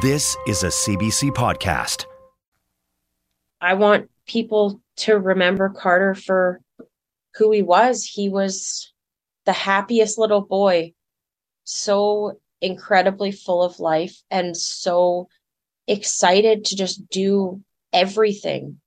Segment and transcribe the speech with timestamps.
[0.00, 2.06] This is a CBC podcast.
[3.60, 6.62] I want people to remember Carter for
[7.34, 8.06] who he was.
[8.06, 8.94] He was
[9.44, 10.94] the happiest little boy,
[11.64, 15.28] so incredibly full of life and so
[15.86, 17.60] excited to just do
[17.92, 18.80] everything.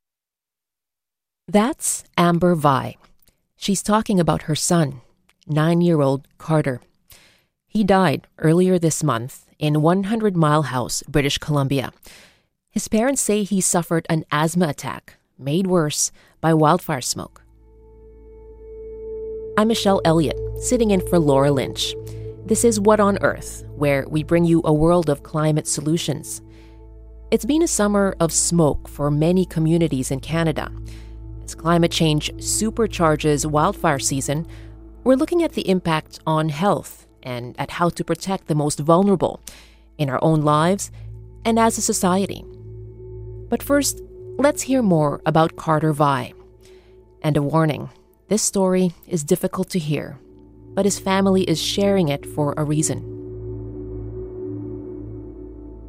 [1.47, 2.95] That's Amber Vigh.
[3.55, 5.01] She's talking about her son,
[5.45, 6.81] nine year old Carter.
[7.67, 11.91] He died earlier this month in 100 Mile House, British Columbia.
[12.71, 17.43] His parents say he suffered an asthma attack, made worse by wildfire smoke.
[19.57, 21.93] I'm Michelle Elliott, sitting in for Laura Lynch.
[22.45, 26.41] This is What on Earth, where we bring you a world of climate solutions.
[27.29, 30.71] It's been a summer of smoke for many communities in Canada.
[31.43, 34.47] As climate change supercharges wildfire season,
[35.03, 39.41] we're looking at the impact on health and at how to protect the most vulnerable
[39.97, 40.91] in our own lives
[41.45, 42.43] and as a society.
[43.49, 44.01] But first,
[44.37, 46.33] let's hear more about Carter Vigh.
[47.21, 47.89] And a warning
[48.27, 50.17] this story is difficult to hear,
[50.73, 53.09] but his family is sharing it for a reason.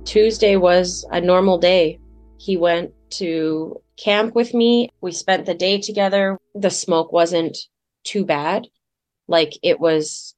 [0.05, 1.99] Tuesday was a normal day.
[2.37, 4.91] He went to camp with me.
[5.01, 6.39] We spent the day together.
[6.55, 7.57] The smoke wasn't
[8.05, 8.69] too bad.
[9.29, 10.35] Like it was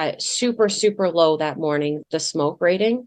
[0.00, 3.06] uh, super, super low that morning, the smoke rating.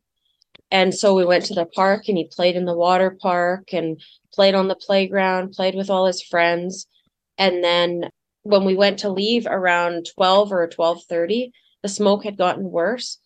[0.69, 3.99] And so we went to the park and he played in the water park and
[4.31, 6.85] played on the playground, played with all his friends.
[7.37, 8.09] And then
[8.43, 11.51] when we went to leave around 12 or 12:30,
[11.81, 13.17] the smoke had gotten worse.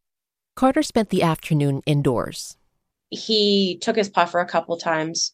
[0.56, 2.56] Carter spent the afternoon indoors.
[3.09, 5.34] He took his puffer a couple times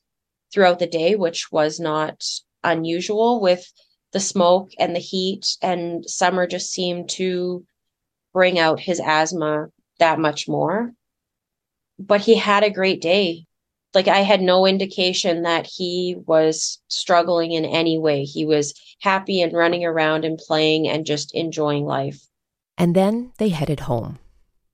[0.52, 2.24] throughout the day, which was not
[2.64, 3.72] unusual with
[4.12, 7.66] the smoke and the heat and summer just seemed to
[8.34, 9.68] bring out his asthma
[10.00, 10.92] that much more.
[12.00, 13.46] But he had a great day.
[13.94, 18.24] Like I had no indication that he was struggling in any way.
[18.24, 22.20] He was happy and running around and playing and just enjoying life.
[22.78, 24.18] And then they headed home.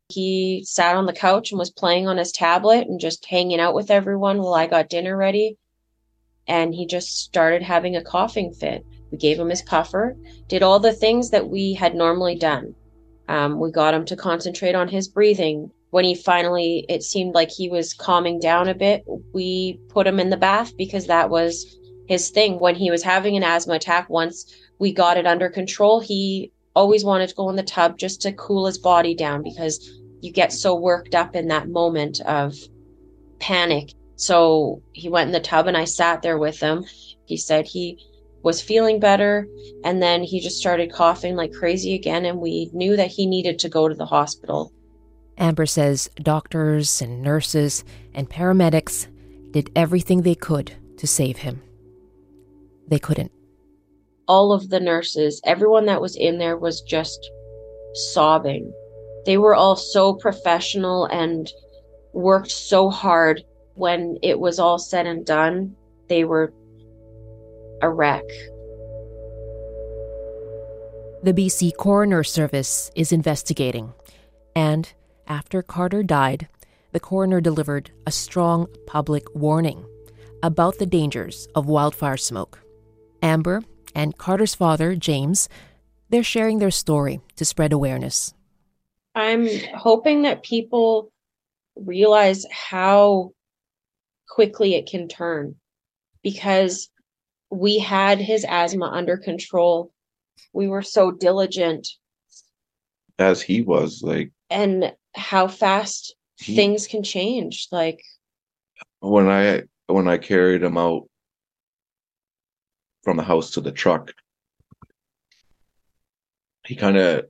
[0.08, 3.76] He sat on the couch and was playing on his tablet and just hanging out
[3.76, 5.58] with everyone while I got dinner ready.
[6.48, 8.86] And he just started having a coughing fit.
[9.12, 10.16] We gave him his puffer,
[10.48, 12.74] did all the things that we had normally done.
[13.30, 15.72] Um, we got him to concentrate on his breathing.
[15.92, 19.04] When he finally, it seemed like he was calming down a bit,
[19.34, 22.60] we put him in the bath because that was his thing.
[22.60, 27.06] When he was having an asthma attack, once we got it under control, he always
[27.06, 29.92] wanted to go in the tub just to cool his body down because
[30.22, 32.56] you get so worked up in that moment of
[33.40, 33.94] panic.
[34.16, 36.84] So he went in the tub and I sat there with him.
[37.26, 38.04] He said he
[38.50, 39.48] was feeling better
[39.84, 43.60] and then he just started coughing like crazy again and we knew that he needed
[43.60, 44.74] to go to the hospital.
[45.38, 47.84] Amber says doctors and nurses
[48.16, 49.06] and paramedics
[49.52, 51.62] did everything they could to save him.
[52.88, 53.32] They couldn't.
[54.28, 57.30] All of the nurses, everyone that was in there was just
[57.94, 58.74] sobbing.
[59.28, 61.48] They were all so professional and
[62.14, 63.44] worked so hard.
[63.76, 65.76] When it was all said and done,
[66.08, 66.52] they were
[67.82, 68.24] a wreck.
[71.22, 73.94] The BC Coroner Service is investigating,
[74.56, 74.92] and
[75.28, 76.48] after Carter died,
[76.92, 79.86] the coroner delivered a strong public warning
[80.42, 82.60] about the dangers of wildfire smoke.
[83.22, 83.64] Amber
[83.94, 85.50] and Carter's father, James,
[86.10, 88.34] they're sharing their story to spread awareness.
[89.16, 91.12] I'm hoping that people
[91.76, 93.32] realize how
[94.30, 95.56] quickly it can turn
[96.24, 96.90] because
[97.52, 99.92] we had his asthma under control.
[100.54, 101.88] We were so diligent.
[103.18, 104.32] As he was, like.
[104.50, 107.68] And how fast he, things can change.
[107.72, 108.02] Like.
[109.00, 111.10] When I when I carried him out
[113.04, 114.12] from the house to the truck,
[116.66, 117.26] he kind of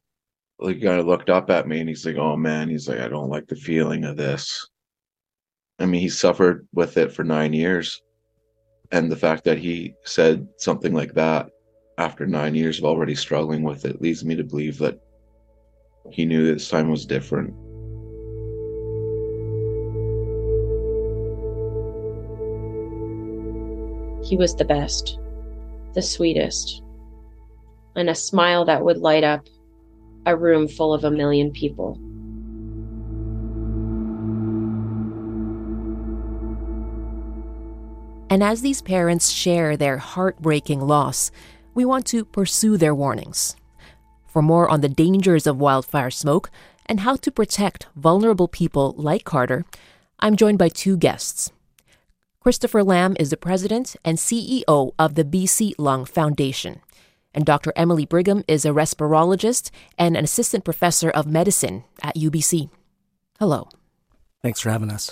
[0.59, 3.07] like kind of looked up at me and he's like, "Oh man," he's like, "I
[3.07, 4.67] don't like the feeling of this."
[5.77, 8.01] I mean, he suffered with it for nine years
[8.91, 11.49] and the fact that he said something like that
[11.97, 14.99] after nine years of already struggling with it leads me to believe that
[16.11, 17.53] he knew this time was different.
[24.25, 25.19] He was the best,
[25.93, 26.81] the sweetest,
[27.95, 29.47] and a smile that would light up
[30.25, 31.99] a room full of a million people.
[38.29, 41.31] And as these parents share their heartbreaking loss,
[41.73, 43.55] we want to pursue their warnings.
[44.27, 46.51] For more on the dangers of wildfire smoke
[46.85, 49.65] and how to protect vulnerable people like Carter,
[50.19, 51.51] I'm joined by two guests.
[52.39, 56.81] Christopher Lam is the president and CEO of the BC Lung Foundation.
[57.33, 57.73] And Dr.
[57.75, 62.69] Emily Brigham is a respirologist and an assistant professor of medicine at UBC.
[63.39, 63.69] Hello.
[64.41, 65.11] Thanks for having us.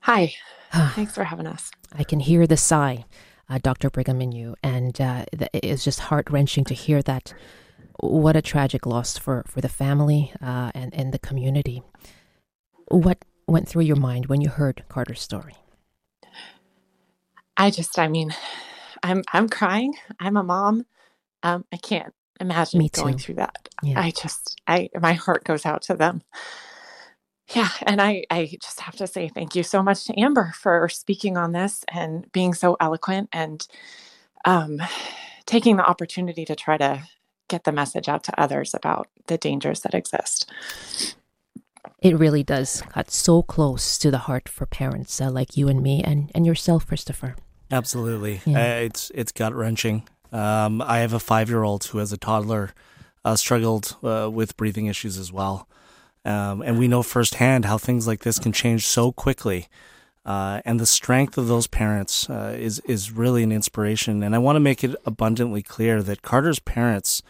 [0.00, 0.34] Hi.
[0.72, 1.70] Thanks for having us.
[1.92, 3.04] I can hear the sigh,
[3.48, 3.90] uh, Dr.
[3.90, 7.34] Brigham, in you, and uh, it's just heart wrenching to hear that.
[8.00, 11.82] What a tragic loss for, for the family uh, and, and the community.
[12.88, 15.54] What went through your mind when you heard Carter's story?
[17.56, 18.32] I just, I mean,
[19.02, 19.94] I'm I'm crying.
[20.20, 20.86] I'm a mom.
[21.42, 23.68] Um, I can't imagine going through that.
[23.82, 24.00] Yeah.
[24.00, 26.22] I just, I my heart goes out to them.
[27.54, 30.88] Yeah, and I I just have to say thank you so much to Amber for
[30.88, 33.66] speaking on this and being so eloquent and
[34.44, 34.80] um,
[35.46, 37.02] taking the opportunity to try to
[37.48, 40.50] get the message out to others about the dangers that exist.
[42.00, 45.82] It really does cut so close to the heart for parents uh, like you and
[45.82, 47.36] me and, and yourself, Christopher.
[47.70, 48.58] Absolutely, yeah.
[48.58, 50.06] uh, it's it's gut wrenching.
[50.32, 52.72] Um, I have a five year old who, as a toddler,
[53.24, 55.68] uh, struggled uh, with breathing issues as well,
[56.26, 59.66] um, and we know firsthand how things like this can change so quickly.
[60.24, 64.22] Uh, and the strength of those parents uh, is is really an inspiration.
[64.24, 67.22] And I want to make it abundantly clear that Carter's parents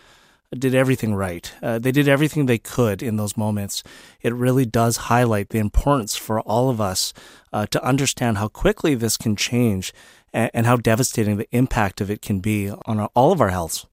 [0.57, 1.53] did everything right.
[1.63, 3.83] Uh, they did everything they could in those moments.
[4.23, 7.13] It really does highlight the importance for all of us
[7.53, 9.93] uh, to understand how quickly this can change
[10.33, 13.87] and, how devastating the impact of it can be on all of our healths.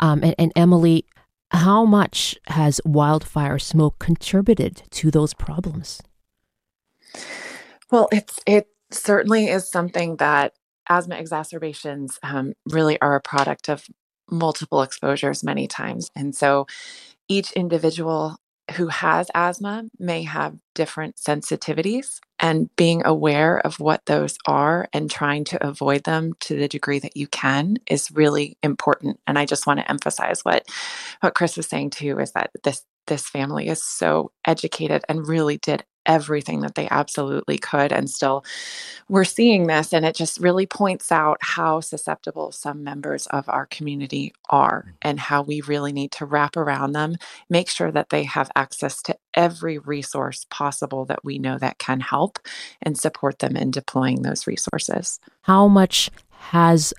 [0.00, 1.04] Um, and, and Emily,
[1.50, 6.02] how much has wildfire smoke contributed to those problems?
[7.90, 10.54] Well, it's it certainly is something that
[10.88, 13.86] asthma exacerbations um, really are a product of
[14.30, 16.10] multiple exposures many times.
[16.14, 16.66] And so
[17.28, 18.38] each individual
[18.72, 25.10] who has asthma may have different sensitivities and being aware of what those are and
[25.10, 29.44] trying to avoid them to the degree that you can is really important and i
[29.44, 30.66] just want to emphasize what
[31.20, 35.56] what chris was saying too is that this this family is so educated and really
[35.58, 37.92] did everything that they absolutely could.
[37.92, 38.44] And still,
[39.08, 43.66] we're seeing this, and it just really points out how susceptible some members of our
[43.66, 44.92] community are mm.
[45.02, 47.16] and how we really need to wrap around them,
[47.48, 52.00] make sure that they have access to every resource possible that we know that can
[52.00, 52.38] help
[52.82, 55.20] and support them in deploying those resources.
[55.42, 56.10] How much
[56.50, 56.94] has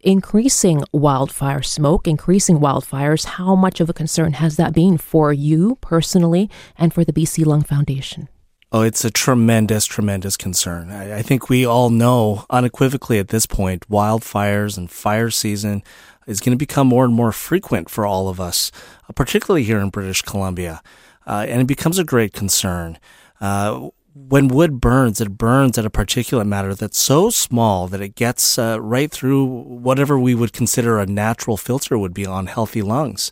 [0.00, 5.76] increasing wildfire smoke, increasing wildfires, how much of a concern has that been for you
[5.80, 8.28] personally and for the BC Lung Foundation?
[8.74, 10.90] Oh, it's a tremendous, tremendous concern.
[10.90, 15.82] I, I, think we all know unequivocally at this point wildfires and fire season
[16.26, 18.72] is going to become more and more frequent for all of us,
[19.10, 20.80] uh, particularly here in British Columbia.
[21.26, 22.98] Uh, and it becomes a great concern.
[23.42, 28.14] Uh, when wood burns, it burns at a particulate matter that's so small that it
[28.14, 32.80] gets uh, right through whatever we would consider a natural filter would be on healthy
[32.80, 33.30] lungs.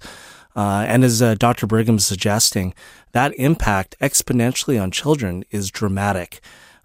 [0.56, 1.66] Uh, and as uh, Dr.
[1.66, 2.74] Brigham is suggesting,
[3.12, 6.40] that impact exponentially on children is dramatic.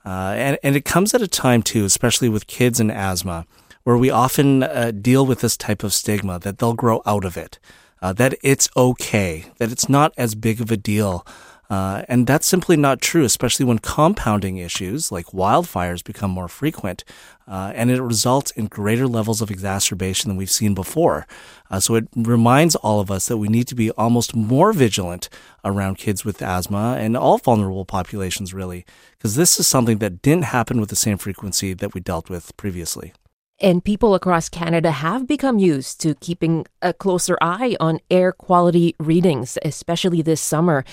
[0.06, 3.46] Uh, and, and it comes at a time, too, especially with kids and asthma,
[3.84, 7.38] where we often uh, deal with this type of stigma that they'll grow out of
[7.38, 7.58] it,
[8.02, 11.26] uh, that it's okay, that it's not as big of a deal.
[11.70, 17.04] Uh, and that's simply not true, especially when compounding issues like wildfires become more frequent,
[17.48, 21.28] uh, and it results in greater levels of exacerbation than we've seen before.
[21.70, 25.30] Uh, so it reminds all of us that we need to be almost more vigilant
[25.64, 30.46] around kids with asthma and all vulnerable populations, really, because this is something that didn't
[30.46, 33.14] happen with the same frequency that we dealt with previously.
[33.60, 38.96] And people across Canada have become used to keeping a closer eye on air quality
[39.00, 40.84] readings, especially this summer.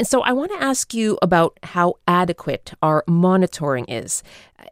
[0.00, 4.22] And so I want to ask you about how adequate our monitoring is.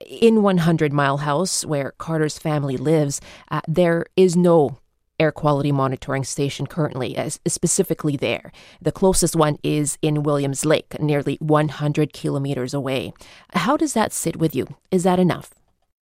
[0.06, 3.20] In 100 Mile House, where Carter's family lives,
[3.50, 4.78] uh, there is no
[5.20, 7.14] air quality monitoring station currently,
[7.47, 8.52] specifically there.
[8.80, 13.12] The closest one is in Williams Lake, nearly 100 kilometers away.
[13.52, 14.66] How does that sit with you?
[14.90, 15.52] Is that enough?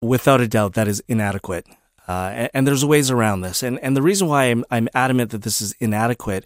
[0.03, 1.65] Without a doubt, that is inadequate.
[2.07, 3.63] Uh, and, and, there's ways around this.
[3.63, 6.45] And, and the reason why I'm, I'm adamant that this is inadequate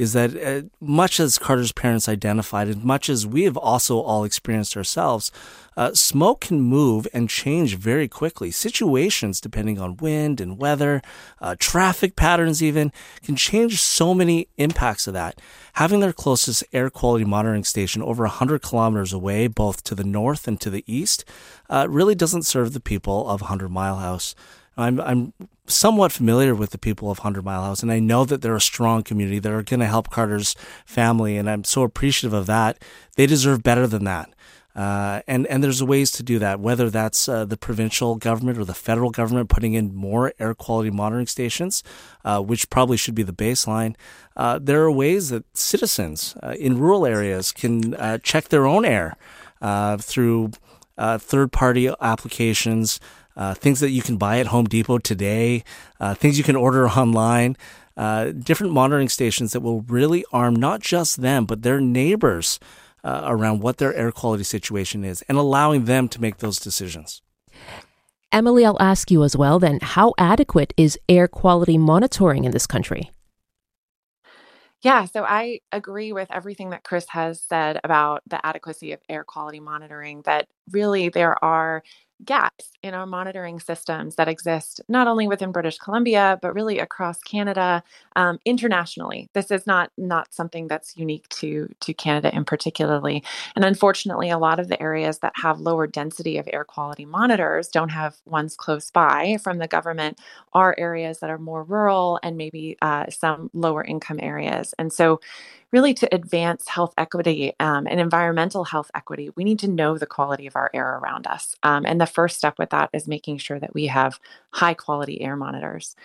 [0.00, 4.24] is that uh, much as Carter's parents identified, and much as we have also all
[4.24, 5.30] experienced ourselves,
[5.76, 8.50] uh, smoke can move and change very quickly.
[8.50, 11.02] Situations, depending on wind and weather,
[11.42, 12.92] uh, traffic patterns, even,
[13.22, 15.38] can change so many impacts of that.
[15.74, 20.48] Having their closest air quality monitoring station over 100 kilometers away, both to the north
[20.48, 21.26] and to the east,
[21.68, 24.34] uh, really doesn't serve the people of 100 Mile House.
[24.78, 25.34] I'm I'm
[25.70, 28.60] somewhat familiar with the people of Hundred Mile House, and I know that they're a
[28.60, 32.82] strong community that are going to help Carter's family, and I'm so appreciative of that.
[33.16, 34.30] They deserve better than that.
[34.74, 38.64] Uh, and and there's ways to do that, whether that's uh, the provincial government or
[38.64, 41.82] the federal government putting in more air quality monitoring stations,
[42.24, 43.96] uh, which probably should be the baseline.
[44.36, 48.84] Uh, there are ways that citizens uh, in rural areas can uh, check their own
[48.84, 49.16] air
[49.98, 50.52] through
[51.18, 53.00] third party applications
[53.36, 55.64] uh, things that you can buy at Home Depot today,
[55.98, 57.56] uh, things you can order online,
[57.96, 62.58] uh, different monitoring stations that will really arm not just them, but their neighbors
[63.04, 67.22] uh, around what their air quality situation is and allowing them to make those decisions.
[68.32, 72.66] Emily, I'll ask you as well then how adequate is air quality monitoring in this
[72.66, 73.10] country?
[74.82, 79.24] Yeah, so I agree with everything that Chris has said about the adequacy of air
[79.24, 81.82] quality monitoring, that really there are
[82.24, 87.18] gaps in our monitoring systems that exist not only within British Columbia but really across
[87.20, 87.82] Canada,
[88.16, 89.28] um, internationally.
[89.32, 93.22] This is not not something that's unique to to Canada in particularly.
[93.54, 97.68] And unfortunately, a lot of the areas that have lower density of air quality monitors
[97.68, 100.18] don't have ones close by from the government.
[100.52, 104.74] Are areas that are more rural and maybe uh, some lower income areas.
[104.78, 105.20] And so
[105.72, 110.06] really to advance health equity um, and environmental health equity, we need to know the
[110.06, 111.54] quality of our air around us.
[111.62, 114.20] Um, and the first step with that is making sure that we have
[114.52, 115.96] high quality air monitors.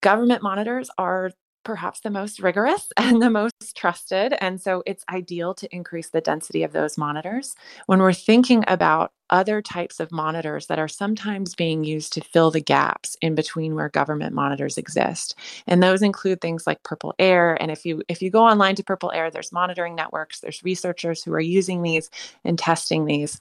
[0.00, 1.32] Government monitors are
[1.64, 4.34] perhaps the most rigorous and the most trusted.
[4.40, 7.54] And so it's ideal to increase the density of those monitors.
[7.86, 12.50] When we're thinking about other types of monitors that are sometimes being used to fill
[12.50, 15.36] the gaps in between where government monitors exist.
[15.68, 17.56] And those include things like Purple Air.
[17.60, 21.22] And if you if you go online to Purple Air, there's monitoring networks, there's researchers
[21.22, 22.10] who are using these
[22.44, 23.40] and testing these.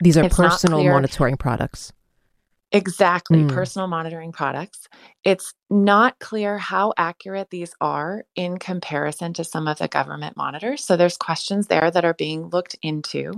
[0.00, 1.92] These are it's personal monitoring products.
[2.70, 3.48] Exactly, mm.
[3.48, 4.88] personal monitoring products.
[5.24, 10.84] It's not clear how accurate these are in comparison to some of the government monitors.
[10.84, 13.32] So there's questions there that are being looked into.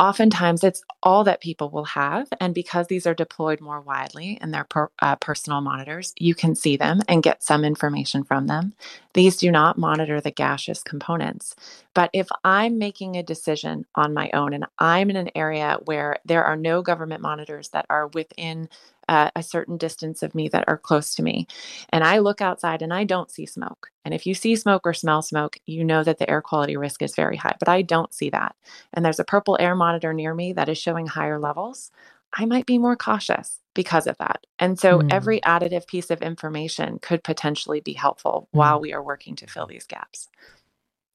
[0.00, 2.28] Oftentimes, it's all that people will have.
[2.40, 6.54] And because these are deployed more widely in their per, uh, personal monitors, you can
[6.54, 8.74] see them and get some information from them.
[9.14, 11.54] These do not monitor the gaseous components.
[11.94, 16.18] But if I'm making a decision on my own and I'm in an area where
[16.24, 18.68] there are no government monitors that are within
[19.08, 21.46] a certain distance of me that are close to me,
[21.90, 23.90] and I look outside and I don't see smoke.
[24.04, 27.02] And if you see smoke or smell smoke, you know that the air quality risk
[27.02, 28.54] is very high, but I don't see that.
[28.92, 31.90] And there's a purple air monitor near me that is showing higher levels.
[32.36, 34.46] I might be more cautious because of that.
[34.58, 35.12] And so mm.
[35.12, 38.58] every additive piece of information could potentially be helpful mm.
[38.58, 40.28] while we are working to fill these gaps.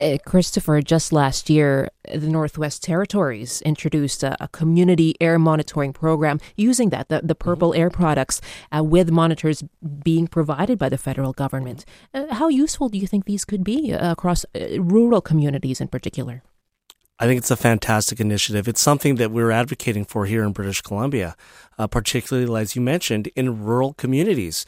[0.02, 6.40] Uh, Christopher, just last year, the Northwest Territories introduced a, a community air monitoring program
[6.56, 7.50] using that, the, the mm-hmm.
[7.50, 8.40] Purple Air products,
[8.74, 9.62] uh, with monitors
[10.02, 11.84] being provided by the federal government.
[12.14, 15.90] Uh, how useful do you think these could be uh, across uh, rural communities in
[15.90, 16.44] particular?
[17.22, 18.70] I think it's a fantastic initiative.
[18.70, 21.36] It's something that we're advocating for here in British Columbia,
[21.80, 24.66] uh, particularly, as you mentioned, in rural communities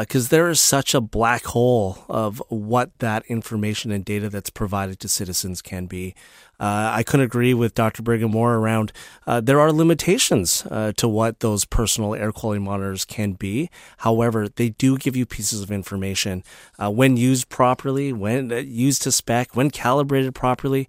[0.00, 4.50] because uh, there is such a black hole of what that information and data that's
[4.50, 6.14] provided to citizens can be.
[6.60, 8.02] Uh, I couldn't agree with Dr.
[8.02, 8.92] Brigham more around
[9.26, 13.70] uh, there are limitations uh, to what those personal air quality monitors can be.
[13.98, 16.42] However, they do give you pieces of information
[16.78, 20.88] uh, when used properly, when uh, used to spec, when calibrated properly.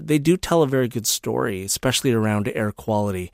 [0.00, 3.30] they do tell a very good story, especially around air quality,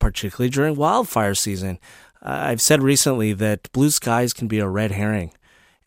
[0.00, 1.78] particularly during wildfire season.
[2.22, 5.32] I've said recently that blue skies can be a red herring.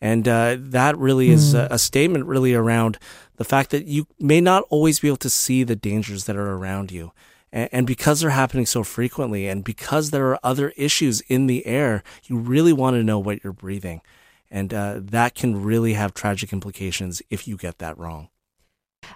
[0.00, 1.72] And uh, that really is a, hmm.
[1.72, 2.98] a, statement really around
[3.36, 6.52] the fact that you may not always be able to see the dangers that are
[6.52, 7.12] around you.
[7.52, 11.64] And, and because they're happening so frequently and because there are other issues in the
[11.64, 14.02] air, you really want to know what you're breathing.
[14.50, 18.28] And uh, that can really have tragic implications if you get that wrong.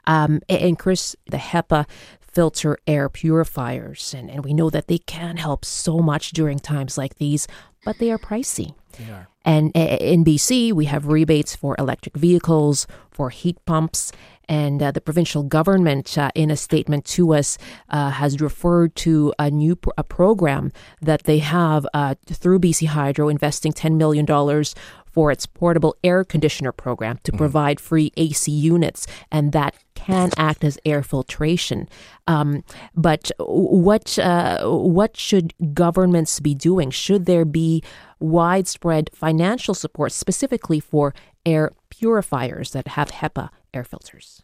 [0.07, 1.87] Um, and Chris, the HEPA
[2.38, 4.14] filter air purifiers.
[4.14, 7.49] And, and we know that they can help so much during times like these,
[7.85, 8.75] but they are pricey.
[8.97, 9.26] They are.
[9.45, 14.12] And in BC, we have rebates for electric vehicles, for heat pumps,
[14.49, 17.59] and uh, the provincial government, uh, in a statement to us,
[17.90, 23.28] uh, has referred to a new a program that they have uh, through BC Hydro,
[23.28, 24.25] investing $10 million
[25.10, 30.64] for its portable air conditioner program to provide free AC units, and that can act
[30.64, 31.88] as air filtration.
[32.26, 36.90] Um, but what uh, what should governments be doing?
[36.90, 37.82] Should there be
[38.20, 44.42] widespread financial support specifically for air purifiers that have HEPA air filters?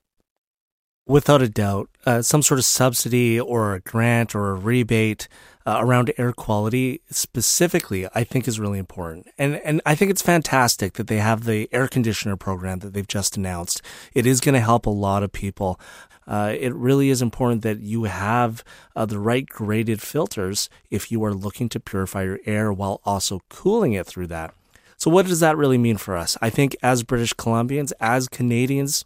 [1.07, 5.29] Without a doubt, uh, some sort of subsidy or a grant or a rebate
[5.67, 9.29] uh, around air quality specifically, I think is really important.
[9.37, 13.07] And and I think it's fantastic that they have the air conditioner program that they've
[13.07, 13.83] just announced.
[14.15, 15.79] It is going to help a lot of people.
[16.27, 18.65] Uh, it really is important that you have
[18.97, 23.43] uh, the right graded filters if you are looking to purify your air while also
[23.51, 24.55] cooling it through that.
[24.97, 26.39] So, what does that really mean for us?
[26.41, 29.05] I think as British Columbians, as Canadians,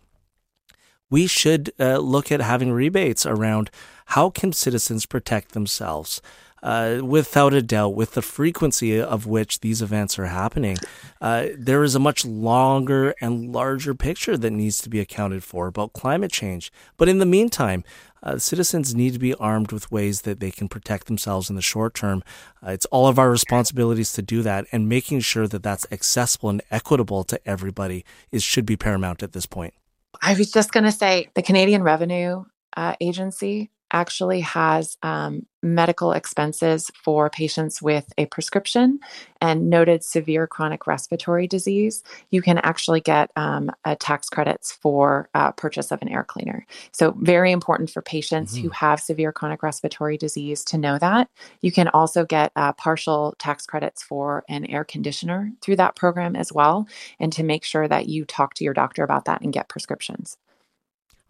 [1.10, 3.70] we should uh, look at having rebates around
[4.06, 6.22] how can citizens protect themselves.
[6.60, 10.76] Uh, without a doubt, with the frequency of which these events are happening,
[11.20, 15.68] uh, there is a much longer and larger picture that needs to be accounted for
[15.68, 16.72] about climate change.
[16.96, 17.84] But in the meantime,
[18.24, 21.62] uh, citizens need to be armed with ways that they can protect themselves in the
[21.62, 22.24] short term.
[22.60, 26.50] Uh, it's all of our responsibilities to do that, and making sure that that's accessible
[26.50, 29.74] and equitable to everybody is should be paramount at this point.
[30.22, 32.44] I was just going to say the Canadian Revenue
[32.76, 39.00] uh, Agency actually has um, medical expenses for patients with a prescription
[39.40, 42.02] and noted severe chronic respiratory disease.
[42.30, 46.66] You can actually get um, tax credits for uh, purchase of an air cleaner.
[46.92, 48.62] So, very important for patients mm-hmm.
[48.62, 51.28] who have severe chronic respiratory disease to know that.
[51.60, 56.36] You can also get uh, partial tax credits for an air conditioner through that program
[56.36, 56.86] as well,
[57.18, 60.36] and to make sure that you talk to your doctor about that and get prescriptions.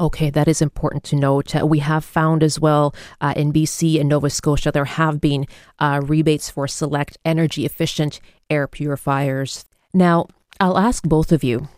[0.00, 1.56] Okay, that is important to note.
[1.56, 5.44] Uh, we have found as well uh, in BC and Nova Scotia, there have been
[5.80, 9.64] uh, rebates for select energy efficient air purifiers.
[9.92, 10.28] Now,
[10.60, 11.68] I'll ask both of you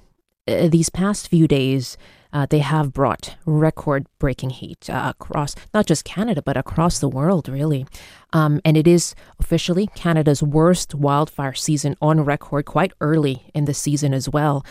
[0.47, 1.97] uh, these past few days,
[2.33, 7.09] uh, they have brought record breaking heat uh, across not just Canada, but across the
[7.09, 7.87] world, really.
[8.33, 13.75] Um, and it is officially Canada's worst wildfire season on record, quite early in the
[13.75, 14.65] season as well.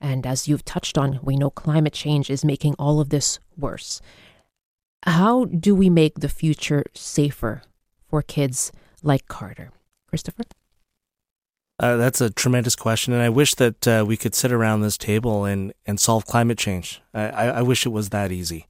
[0.00, 4.00] And as you've touched on, we know climate change is making all of this worse.
[5.04, 7.62] How do we make the future safer
[8.08, 9.70] for kids like Carter?
[10.08, 10.44] Christopher?
[11.80, 14.98] Uh, that's a tremendous question, and I wish that uh, we could sit around this
[14.98, 17.00] table and, and solve climate change.
[17.14, 18.66] I, I wish it was that easy.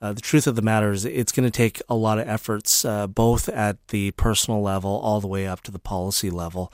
[0.00, 2.84] Uh, the truth of the matter is, it's going to take a lot of efforts,
[2.84, 6.72] uh, both at the personal level all the way up to the policy level.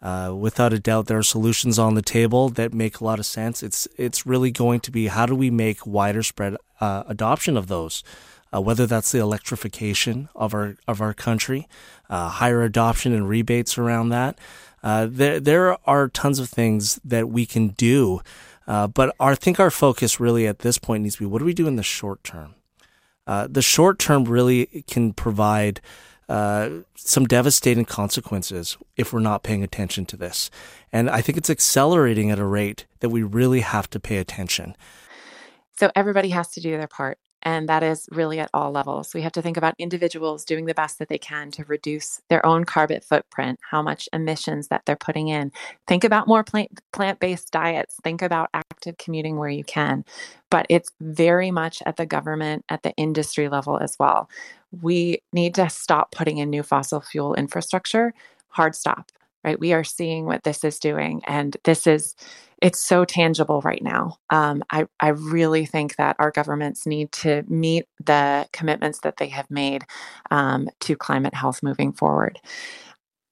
[0.00, 3.26] Uh, without a doubt, there are solutions on the table that make a lot of
[3.26, 3.62] sense.
[3.62, 7.66] It's it's really going to be how do we make wider spread uh, adoption of
[7.66, 8.04] those,
[8.54, 11.66] uh, whether that's the electrification of our of our country,
[12.08, 14.38] uh, higher adoption and rebates around that.
[14.84, 18.20] Uh, there there are tons of things that we can do,
[18.66, 21.44] but our, I think our focus really at this point needs to be what do
[21.44, 22.54] we do in the short term.
[23.26, 25.80] the short term really can provide
[26.28, 30.50] uh, some devastating consequences if we're not paying attention to this.
[30.92, 34.76] And I think it's accelerating at a rate that we really have to pay attention.
[35.78, 37.18] So everybody has to do their part.
[37.42, 39.14] And that is really at all levels.
[39.14, 42.44] We have to think about individuals doing the best that they can to reduce their
[42.44, 45.52] own carbon footprint, how much emissions that they're putting in.
[45.86, 47.94] Think about more plant based diets.
[48.02, 50.04] Think about active commuting where you can.
[50.50, 54.28] But it's very much at the government, at the industry level as well
[54.70, 58.12] we need to stop putting in new fossil fuel infrastructure.
[58.48, 59.10] Hard stop,
[59.44, 59.58] right?
[59.58, 62.14] We are seeing what this is doing, and this is
[62.60, 64.16] it's so tangible right now.
[64.30, 69.28] Um, I, I really think that our governments need to meet the commitments that they
[69.28, 69.84] have made
[70.32, 72.40] um, to climate health moving forward.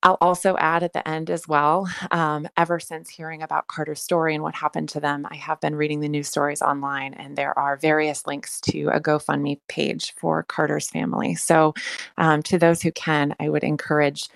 [0.07, 4.35] I'll also add at the end as well, um, ever since hearing about Carter's story
[4.35, 7.59] and what happened to them, I have been reading the news stories online, and there
[7.59, 11.35] are various links to a GoFundMe page for Carter's family.
[11.35, 11.75] So,
[12.19, 14.29] um, to those who can, I would encourage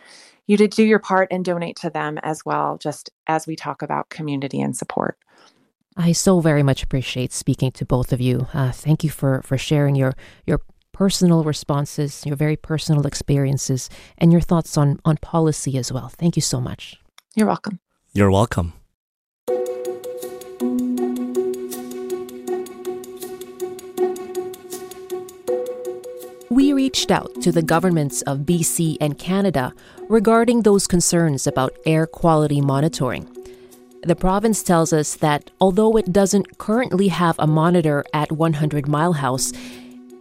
[0.49, 3.81] you to do your part and donate to them as well, just as we talk
[3.81, 5.19] about community and support.
[5.97, 8.49] I so very much appreciate speaking to both of you.
[8.53, 10.63] Uh, thank you for for sharing your your
[11.01, 16.11] personal responses, your very personal experiences, and your thoughts on, on policy as well.
[16.11, 17.01] Thank you so much.
[17.35, 17.81] You're welcome.
[18.13, 18.75] You're welcome.
[26.51, 29.73] We reached out to the governments of BC and Canada
[30.11, 33.27] regarding those concerns about air quality monitoring.
[34.03, 39.15] The province tells us that although it doesn't currently have a monitor at 100 Mile
[39.15, 39.55] House,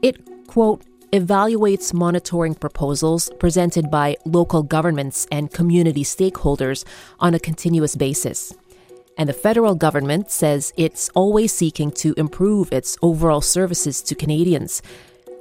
[0.01, 0.15] it
[0.49, 0.81] quote,
[1.13, 6.83] evaluates monitoring proposals presented by local governments and community stakeholders
[7.19, 8.51] on a continuous basis.
[9.15, 14.81] And the federal government says it's always seeking to improve its overall services to Canadians.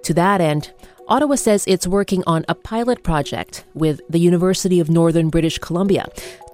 [0.02, 0.72] To that end,
[1.08, 6.04] Ottawa says it's working on a pilot project with the University of Northern British Columbia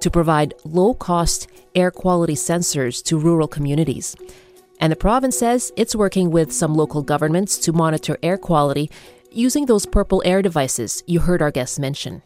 [0.01, 4.15] to provide low cost air quality sensors to rural communities.
[4.81, 8.91] And the province says it's working with some local governments to monitor air quality
[9.31, 12.23] using those purple air devices you heard our guests mention.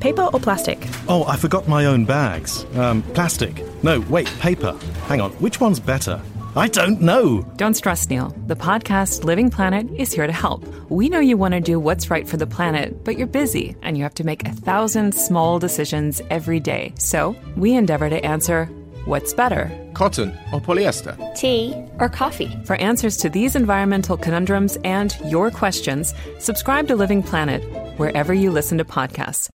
[0.00, 0.78] Paper or plastic?
[1.08, 2.66] Oh, I forgot my own bags.
[2.76, 3.62] Um, plastic.
[3.82, 4.78] No, wait, paper.
[5.06, 6.20] Hang on, which one's better?
[6.56, 7.42] I don't know.
[7.56, 8.34] Don't stress, Neil.
[8.48, 10.66] The podcast Living Planet is here to help.
[10.90, 13.96] We know you want to do what's right for the planet, but you're busy and
[13.96, 16.92] you have to make a thousand small decisions every day.
[16.98, 18.68] So we endeavor to answer
[19.04, 19.70] what's better?
[19.94, 21.14] Cotton or polyester?
[21.34, 22.56] Tea or coffee?
[22.64, 27.62] For answers to these environmental conundrums and your questions, subscribe to Living Planet
[27.98, 29.48] wherever you listen to podcasts.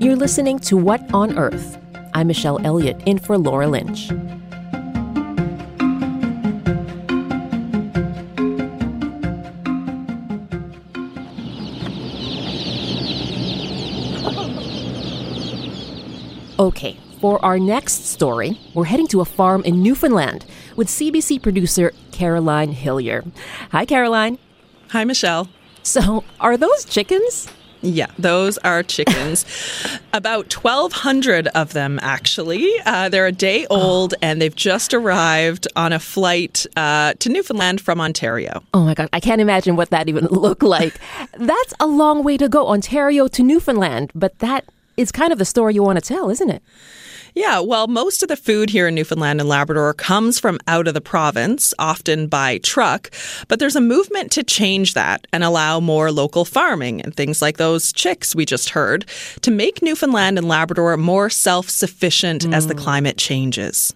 [0.00, 1.78] You're listening to What on Earth?
[2.14, 4.10] I'm Michelle Elliott in for Laura Lynch.
[16.60, 20.44] Okay, for our next story, we're heading to a farm in Newfoundland
[20.76, 23.24] with CBC producer Caroline Hillier.
[23.72, 24.36] Hi, Caroline.
[24.90, 25.48] Hi, Michelle.
[25.82, 27.48] So, are those chickens?
[27.80, 29.46] Yeah, those are chickens.
[30.12, 32.70] About 1,200 of them, actually.
[32.84, 37.80] Uh, they're a day old and they've just arrived on a flight uh, to Newfoundland
[37.80, 38.62] from Ontario.
[38.74, 41.00] Oh my God, I can't imagine what that even looked like.
[41.38, 44.66] That's a long way to go, Ontario to Newfoundland, but that
[45.00, 46.62] is kind of the story you want to tell, isn't it?
[47.34, 50.94] Yeah, well, most of the food here in Newfoundland and Labrador comes from out of
[50.94, 53.10] the province, often by truck.
[53.48, 57.56] But there's a movement to change that and allow more local farming and things like
[57.56, 59.06] those chicks we just heard
[59.42, 62.54] to make Newfoundland and Labrador more self sufficient mm.
[62.54, 63.94] as the climate changes.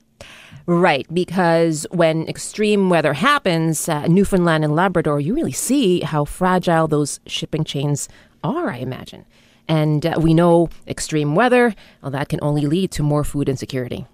[0.66, 6.88] Right, because when extreme weather happens, uh, Newfoundland and Labrador, you really see how fragile
[6.88, 8.08] those shipping chains
[8.42, 9.26] are, I imagine.
[9.68, 14.06] And uh, we know extreme weather, well, that can only lead to more food insecurity.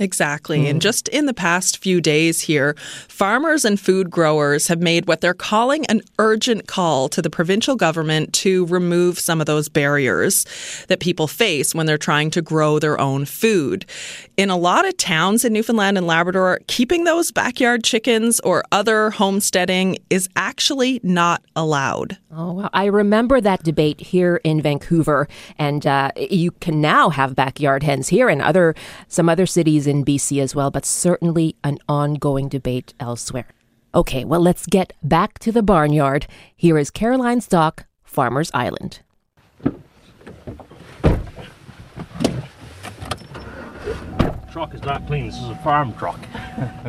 [0.00, 0.60] Exactly.
[0.60, 0.70] Mm.
[0.70, 2.74] And just in the past few days here,
[3.08, 7.76] farmers and food growers have made what they're calling an urgent call to the provincial
[7.76, 10.46] government to remove some of those barriers
[10.88, 13.84] that people face when they're trying to grow their own food.
[14.38, 19.10] In a lot of towns in Newfoundland and Labrador, keeping those backyard chickens or other
[19.10, 22.16] homesteading is actually not allowed.
[22.34, 27.36] Oh, well, I remember that debate here in Vancouver, and uh, you can now have
[27.36, 28.74] backyard hens here and other
[29.08, 33.48] some other cities in BC as well, but certainly an ongoing debate elsewhere.
[33.94, 36.26] Okay, well, let's get back to the barnyard.
[36.56, 39.00] Here is Caroline Stock, Farmer's Island.
[44.52, 45.26] Truck is not clean.
[45.26, 46.20] This is a farm truck.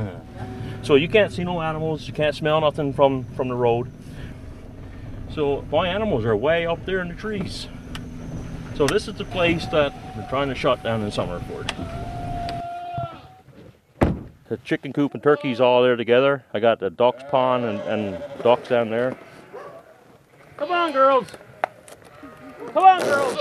[0.84, 2.08] so you can't see no animals.
[2.08, 3.92] You can't smell nothing from from the road.
[5.34, 7.68] So my animals are way up there in the trees.
[8.76, 11.72] So this is the place that we're trying to shut down in Summerford
[14.52, 16.44] the chicken coop and turkeys all there together.
[16.54, 19.18] I got the ducks pond and, and ducks down there.
[20.58, 21.28] Come on, girls.
[22.74, 23.38] Come on, girls.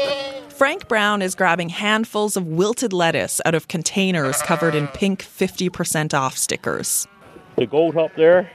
[0.51, 6.15] Frank Brown is grabbing handfuls of wilted lettuce out of containers covered in pink 50%
[6.15, 7.09] off stickers.
[7.57, 8.49] The goat up there,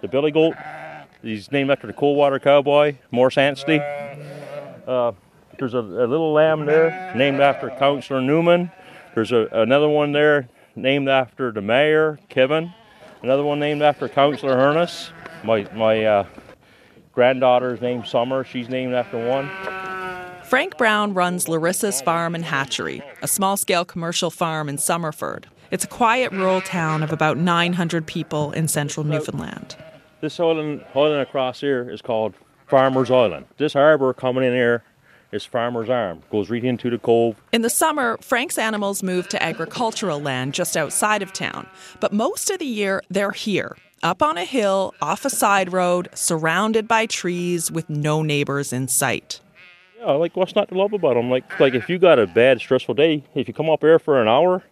[0.00, 0.56] the billy goat,
[1.22, 3.78] he's named after the Coldwater Cowboy, Morris Anstey.
[3.78, 5.12] Uh,
[5.60, 8.72] there's a, a, little lamb there named after Counselor Newman.
[9.14, 12.72] There's a, another one there named after the mayor, Kevin.
[13.22, 15.12] Another one named after Councillor Ernest.
[15.44, 16.26] My, my uh,
[17.12, 18.44] granddaughter's named Summer.
[18.44, 19.50] She's named after one.
[20.44, 25.44] Frank Brown runs Larissa's Farm and Hatchery, a small scale commercial farm in Summerford.
[25.70, 29.76] It's a quiet rural town of about 900 people in central Newfoundland.
[30.20, 32.34] This island, island across here is called
[32.66, 33.46] Farmer's Island.
[33.56, 34.84] This harbour coming in here
[35.34, 37.36] is Farmer's Arm, goes right into the cove.
[37.52, 41.66] In the summer, Frank's animals move to agricultural land just outside of town,
[41.98, 46.08] but most of the year they're here, up on a hill, off a side road,
[46.14, 49.40] surrounded by trees with no neighbors in sight.
[49.98, 51.30] Yeah, like what's not to love about them?
[51.30, 54.22] Like, like if you got a bad, stressful day, if you come up here for
[54.22, 54.62] an hour,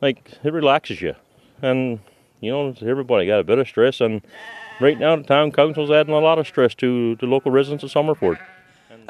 [0.00, 1.14] like it relaxes you,
[1.60, 2.00] and
[2.40, 4.22] you know everybody got a bit of stress, and
[4.80, 7.90] right now the town council's adding a lot of stress to the local residents of
[7.90, 8.38] Summerford.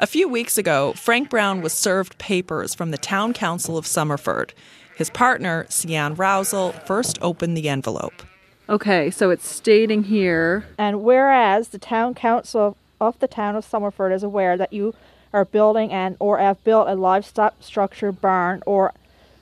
[0.01, 4.51] A few weeks ago, Frank Brown was served papers from the Town Council of Summerford.
[4.95, 8.23] His partner, Sian Rousel, first opened the envelope.
[8.69, 10.65] Okay, so it's stating here.
[10.77, 14.95] And whereas the Town Council of the Town of Summerford is aware that you
[15.33, 18.93] are building and or have built a livestock structure barn or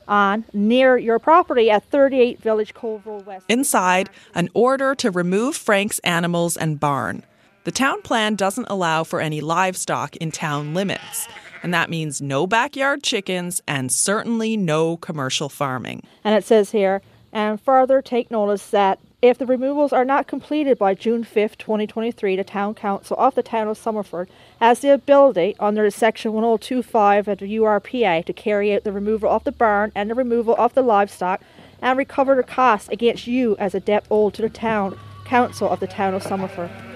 [0.08, 3.46] on near your property at 38 Village Cove Road West.
[3.48, 7.22] Inside, an order to remove Frank's animals and barn.
[7.68, 11.28] The town plan doesn't allow for any livestock in town limits,
[11.62, 16.04] and that means no backyard chickens and certainly no commercial farming.
[16.24, 17.02] And it says here,
[17.34, 22.38] and further take notice that if the removals are not completed by June 5th, 2023,
[22.38, 24.30] the Town Council of the Town of Summerford
[24.62, 29.44] has the ability under Section 1025 of the URPA to carry out the removal of
[29.44, 31.42] the barn and the removal of the livestock
[31.82, 35.82] and recover the costs against you as a debt owed to the Town Council of
[35.82, 36.87] the Town of Summerford.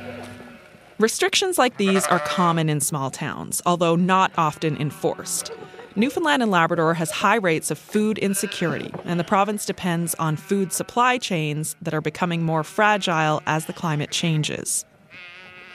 [1.01, 5.51] Restrictions like these are common in small towns, although not often enforced.
[5.95, 10.71] Newfoundland and Labrador has high rates of food insecurity, and the province depends on food
[10.71, 14.85] supply chains that are becoming more fragile as the climate changes.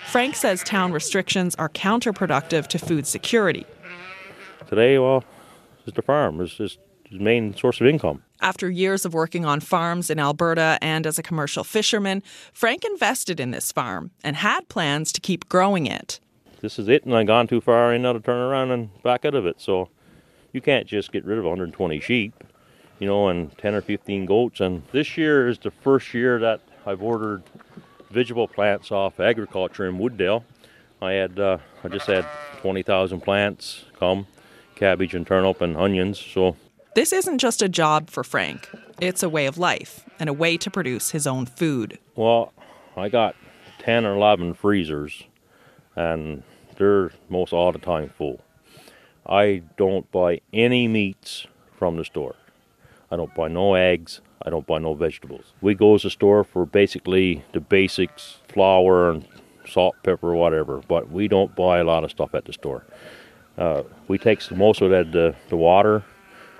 [0.07, 3.67] Frank says town restrictions are counterproductive to food security.
[4.69, 5.25] Today, well,
[5.85, 6.39] it's the farm.
[6.47, 6.79] Just
[7.11, 8.23] his main source of income.
[8.40, 12.22] After years of working on farms in Alberta and as a commercial fisherman,
[12.53, 16.20] Frank invested in this farm and had plans to keep growing it.
[16.61, 19.25] This is it, and I've gone too far in now to turn around and back
[19.25, 19.61] out of it.
[19.61, 19.88] So
[20.53, 22.44] you can't just get rid of 120 sheep,
[22.99, 24.61] you know, and 10 or 15 goats.
[24.61, 27.42] And this year is the first year that I've ordered
[28.11, 30.44] vegetable plants off agriculture in Wooddale.
[31.03, 32.27] I had, uh, I just had
[32.62, 34.27] 20,000 plants come,
[34.77, 36.18] cabbage and turnip and onions.
[36.18, 36.57] So
[36.97, 38.71] this isn't just a job for Frank.
[39.03, 41.99] It's a way of life and a way to produce his own food.
[42.15, 42.55] Well,
[42.97, 43.37] I got
[43.81, 45.25] 10 or 11 freezers,
[45.95, 46.43] and
[46.79, 48.41] they're most all the time full.
[49.27, 52.35] I don't buy any meats from the store.
[53.11, 54.23] I don't buy no eggs.
[54.41, 55.53] I don't buy no vegetables.
[55.61, 59.29] We go to the store for basically the basics, flour and
[59.69, 60.81] salt, pepper, whatever.
[60.89, 62.87] But we don't buy a lot of stuff at the store.
[63.59, 66.03] Uh, we take most of that the, the water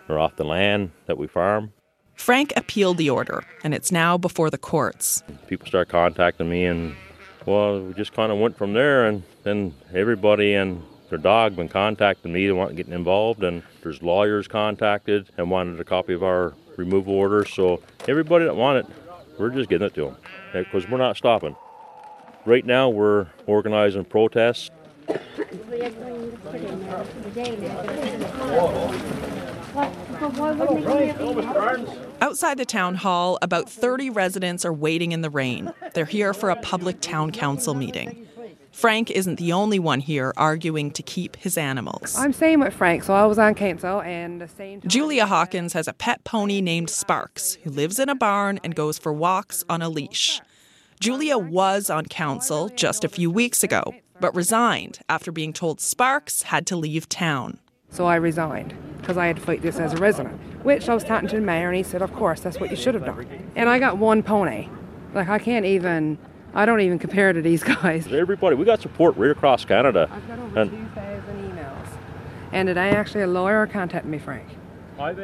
[0.09, 1.73] or off the land that we farm.
[2.15, 5.23] Frank appealed the order, and it's now before the courts.
[5.49, 6.97] People start contacting me, and
[7.45, 11.69] well, we just kind of went from there, and then everybody and their dog been
[11.69, 16.23] contacting me, they want getting involved, and there's lawyers contacted and wanted a copy of
[16.23, 17.45] our removal order.
[17.45, 18.87] So everybody that wanted,
[19.39, 20.17] we're just getting it to them
[20.53, 21.55] because eh, we're not stopping.
[22.45, 24.71] Right now, we're organizing protests.
[32.21, 35.73] Outside the town hall, about 30 residents are waiting in the rain.
[35.93, 38.27] They're here for a public town council meeting.
[38.73, 42.15] Frank isn't the only one here arguing to keep his animals.
[42.17, 44.83] I'm staying with Frank, so I was on council and the same.
[44.87, 48.99] Julia Hawkins has a pet pony named Sparks who lives in a barn and goes
[48.99, 50.43] for walks on a leash.
[51.01, 56.43] Julia was on council just a few weeks ago, but resigned after being told Sparks
[56.43, 57.59] had to leave town.
[57.97, 61.03] So I resigned because I had to fight this as a resident, which I was
[61.03, 63.27] talking to the mayor and he said, Of course, that's what you should have done.
[63.57, 64.69] And I got one pony.
[65.15, 66.19] Like, I can't even
[66.53, 68.07] I don't even compare to these guys.
[68.13, 70.11] Everybody, we got support right across Canada.
[70.13, 71.89] I've got over and 2,000 emails.
[72.53, 74.47] And today, actually, a lawyer contacted me, Frank,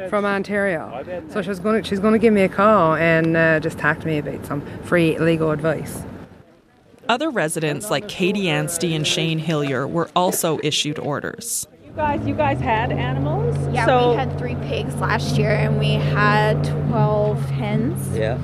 [0.09, 1.05] from Ontario.
[1.29, 3.99] So she's going to she's going to give me a call and uh, just talk
[3.99, 6.01] to me about some free legal advice.
[7.07, 11.67] Other residents like Katie Anstey and Shane Hillier were also issued orders.
[11.93, 13.55] You guys, you guys had animals.
[13.71, 14.09] Yeah, so...
[14.09, 18.17] we had three pigs last year, and we had twelve hens.
[18.17, 18.39] Yeah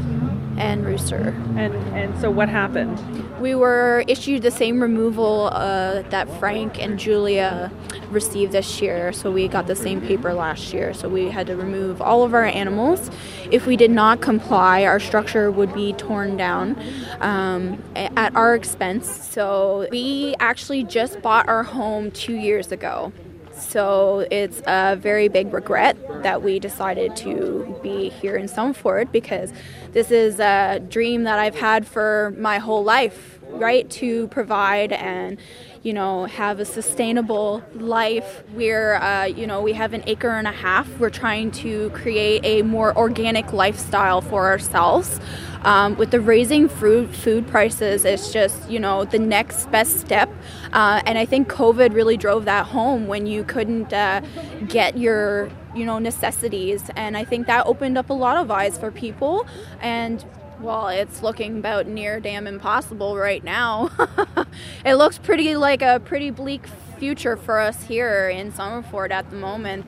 [0.60, 1.30] and Rooster.
[1.56, 3.00] And and so what happened?
[3.40, 7.72] We were issued the same removal uh, that Frank and Julia
[8.10, 9.14] received this year.
[9.14, 10.94] So we got the same paper last year.
[10.94, 13.10] So we had to remove all of our animals.
[13.52, 16.78] If we did not comply, our structure would be torn down
[17.22, 19.10] um, at our expense.
[19.10, 23.14] So we actually just bought our home two years ago.
[23.60, 29.54] So it's a very big regret that we decided to be here in Summerford because
[29.92, 33.90] this is a dream that I've had for my whole life, right?
[33.92, 35.38] To provide and
[35.84, 40.48] you know have a sustainable life we're uh, you know we have an acre and
[40.48, 45.20] a half we're trying to create a more organic lifestyle for ourselves
[45.64, 50.30] um, with the raising food food prices, it's just you know the next best step.
[50.72, 54.22] Uh, and I think COVID really drove that home when you couldn't uh,
[54.68, 58.78] get your you know necessities, and I think that opened up a lot of eyes
[58.78, 59.46] for people.
[59.82, 60.24] And
[60.60, 63.90] well, it's looking about near damn impossible right now.
[64.86, 66.68] it looks pretty like a pretty bleak
[66.98, 69.86] future for us here in Summerford at the moment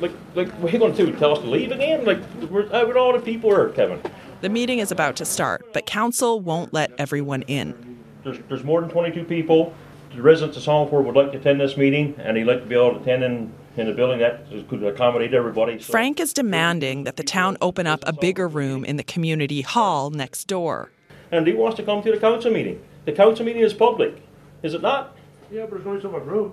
[0.00, 1.12] like, like, what are you going to do?
[1.18, 2.04] Tell us to leave again?
[2.04, 4.00] Like, where, uh, where all the people are, Kevin?
[4.40, 7.98] The meeting is about to start, but council won't let everyone in.
[8.22, 9.74] There's, there's more than 22 people.
[10.14, 12.74] The residents of Summerford would like to attend this meeting, and they'd like to be
[12.74, 15.78] able to attend in, in a building that could accommodate everybody.
[15.80, 19.62] So Frank is demanding that the town open up a bigger room in the community
[19.62, 20.90] hall next door.
[21.30, 22.80] and he wants to come to the council meeting.
[23.04, 24.20] The council meeting is public,
[24.62, 25.14] is it not?
[25.50, 26.52] Yeah, but there's only so much room.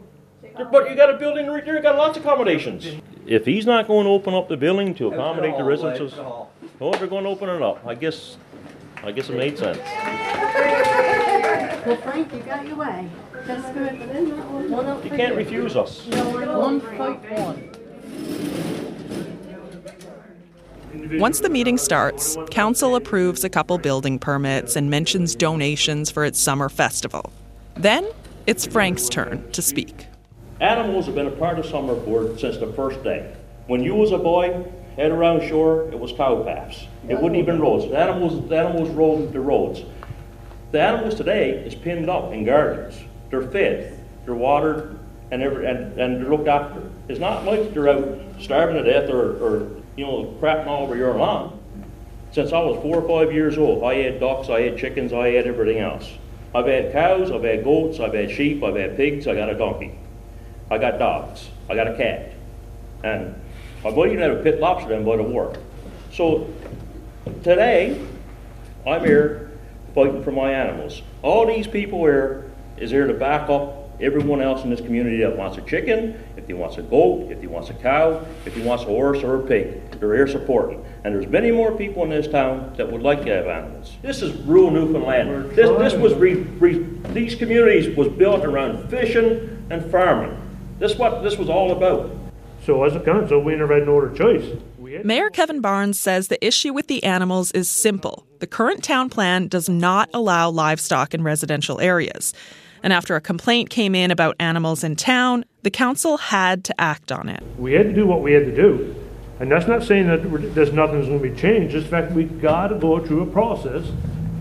[0.72, 2.88] But you got a building right there, you got lots of accommodations.
[3.26, 6.48] If he's not going to open up the building to accommodate the residents of,
[6.80, 7.86] oh, they're going to open it up.
[7.86, 8.38] I guess,
[9.04, 9.80] I guess it made sense.
[11.86, 13.08] Well, Frank, you got your way.
[13.46, 14.70] That's good.
[14.72, 16.06] One up You can't refuse us.
[16.08, 16.82] One.
[21.20, 26.40] Once the meeting starts, council approves a couple building permits and mentions donations for its
[26.40, 27.32] summer festival.
[27.76, 28.10] Then
[28.48, 30.08] it's Frank's turn to speak.
[30.62, 33.36] Animals have been a part of Summerford since the first day.
[33.68, 36.88] When you was a boy, head around shore, it was cow paths.
[37.10, 37.88] It wouldn't even roads.
[37.90, 39.84] The animals, the animals roamed the roads.
[40.72, 42.96] The animals today is pinned up in gardens.
[43.30, 45.00] They're fed, they're watered,
[45.32, 46.82] and, every, and, and they're looked after.
[47.08, 50.96] It's not like they're out starving to death or, or you know, crapping all over
[50.96, 51.60] your lawn.
[52.32, 55.30] Since I was four or five years old, I had ducks, I had chickens, I
[55.30, 56.10] had everything else.
[56.54, 59.58] I've had cows, I've had goats, I've had sheep, I've had pigs, I got a
[59.58, 59.98] donkey.
[60.70, 62.34] I got dogs, I got a cat.
[63.04, 63.36] And
[63.84, 65.56] my boy even had a pit lobster then by the war.
[66.12, 66.52] So
[67.44, 68.02] today,
[68.86, 69.52] I'm here
[69.94, 71.02] fighting for my animals.
[71.22, 72.45] All these people here
[72.78, 76.48] is here to back up everyone else in this community that wants a chicken, if
[76.48, 79.36] he wants a goat, if he wants a cow, if he wants a horse or
[79.36, 79.92] a pig.
[80.00, 80.86] They're here supporting.
[81.04, 83.94] And there's many more people in this town that would like to have animals.
[84.02, 85.52] This is rural Newfoundland.
[85.52, 86.84] This, this was re, re,
[87.14, 90.38] these communities was built around fishing and farming.
[90.80, 92.12] This what this was all about.
[92.66, 94.46] So as a council, we never had no other choice.
[95.04, 98.26] Mayor Kevin Barnes says the issue with the animals is simple.
[98.40, 102.34] The current town plan does not allow livestock in residential areas.
[102.86, 107.12] And after a complaint came in about animals in town, the council had to act
[107.12, 107.42] on it.
[107.58, 108.96] We had to do what we had to do.
[109.40, 110.20] And that's not saying that
[110.54, 111.74] there's nothing that's going to be changed.
[111.74, 113.88] It's the fact we got to go through a process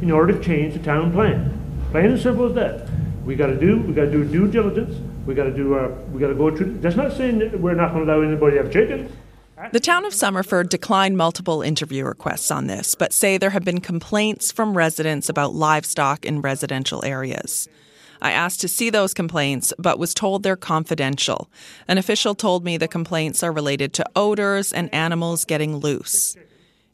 [0.02, 1.58] in order to change the town plan.
[1.90, 2.86] Plain and simple as that.
[3.24, 4.94] We got to do, we got to do due diligence.
[5.24, 7.72] We got to do, uh, we got to go through, that's not saying that we're
[7.72, 9.10] not going to allow anybody to have chickens.
[9.72, 13.80] The town of Summerford declined multiple interview requests on this, but say there have been
[13.80, 17.70] complaints from residents about livestock in residential areas.
[18.22, 21.50] I asked to see those complaints, but was told they're confidential.
[21.88, 26.36] An official told me the complaints are related to odors and animals getting loose.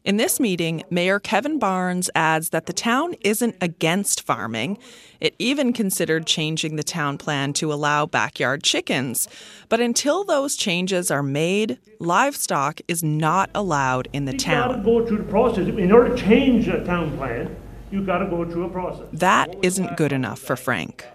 [0.03, 4.79] In this meeting, Mayor Kevin Barnes adds that the town isn't against farming.
[5.21, 9.29] It even considered changing the town plan to allow backyard chickens.
[9.69, 14.73] But until those changes are made, livestock is not allowed in the You got to
[14.75, 14.83] town.
[14.85, 15.69] go through the process.
[15.69, 17.55] In order to change a town plan,
[17.91, 19.07] you got to go through a process.
[19.13, 21.07] That isn't good enough for Frank.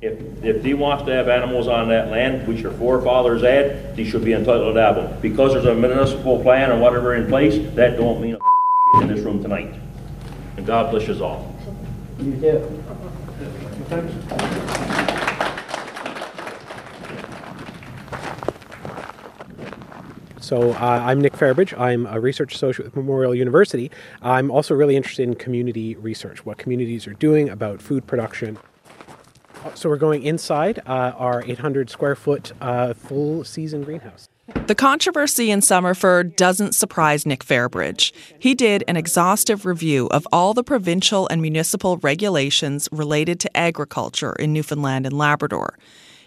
[0.00, 4.04] If, if he wants to have animals on that land, which your forefathers had, he
[4.04, 5.20] should be entitled to have them.
[5.20, 9.20] Because there's a municipal plan or whatever in place, that don't mean a in this
[9.20, 9.72] room tonight.
[10.56, 11.54] And God bless us all.
[12.18, 12.82] You do.
[20.42, 21.78] So uh, I'm Nick Fairbridge.
[21.78, 23.92] I'm a research associate with Memorial University.
[24.22, 28.58] I'm also really interested in community research, what communities are doing about food production.
[29.74, 34.28] So we're going inside uh, our 800 square foot uh, full season greenhouse.
[34.66, 38.10] The controversy in Summerford doesn't surprise Nick Fairbridge.
[38.40, 44.32] He did an exhaustive review of all the provincial and municipal regulations related to agriculture
[44.32, 45.78] in Newfoundland and Labrador.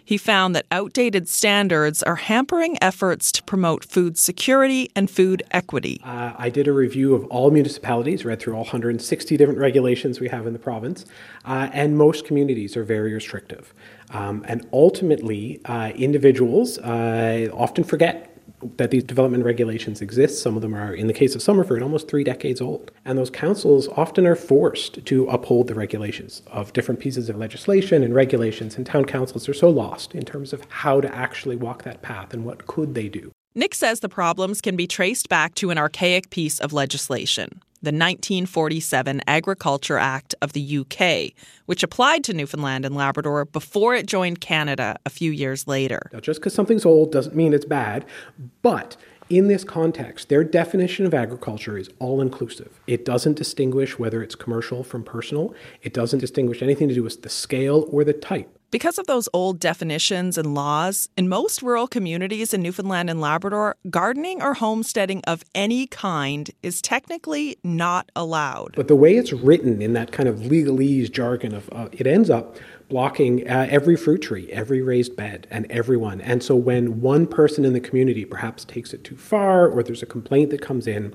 [0.05, 5.99] He found that outdated standards are hampering efforts to promote food security and food equity.
[6.03, 10.29] Uh, I did a review of all municipalities, read through all 160 different regulations we
[10.29, 11.05] have in the province,
[11.45, 13.73] uh, and most communities are very restrictive.
[14.11, 18.34] Um, and ultimately, uh, individuals uh, often forget
[18.77, 20.41] that these development regulations exist.
[20.41, 22.91] Some of them are, in the case of Summerford, almost three decades old.
[23.05, 28.03] And those councils often are forced to uphold the regulations of different pieces of legislation
[28.03, 31.83] and regulations, and town councils are so lost in terms of how to actually walk
[31.83, 33.31] that path and what could they do.
[33.57, 37.89] Nick says the problems can be traced back to an archaic piece of legislation, the
[37.89, 41.33] 1947 Agriculture Act of the UK,
[41.67, 46.09] which applied to Newfoundland and Labrador before it joined Canada a few years later.
[46.11, 48.05] Now, just because something's old doesn't mean it's bad,
[48.63, 48.97] but
[49.29, 52.79] in this context, their definition of agriculture is all inclusive.
[52.87, 57.21] It doesn't distinguish whether it's commercial from personal, it doesn't distinguish anything to do with
[57.21, 58.49] the scale or the type.
[58.75, 63.77] Because of those old definitions and laws, in most rural communities in Newfoundland and Labrador,
[63.89, 68.73] gardening or homesteading of any kind is technically not allowed.
[68.75, 72.29] But the way it's written in that kind of legalese jargon of uh, it ends
[72.29, 72.57] up
[72.89, 76.19] blocking uh, every fruit tree, every raised bed, and everyone.
[76.19, 80.03] And so when one person in the community perhaps takes it too far or there's
[80.03, 81.13] a complaint that comes in,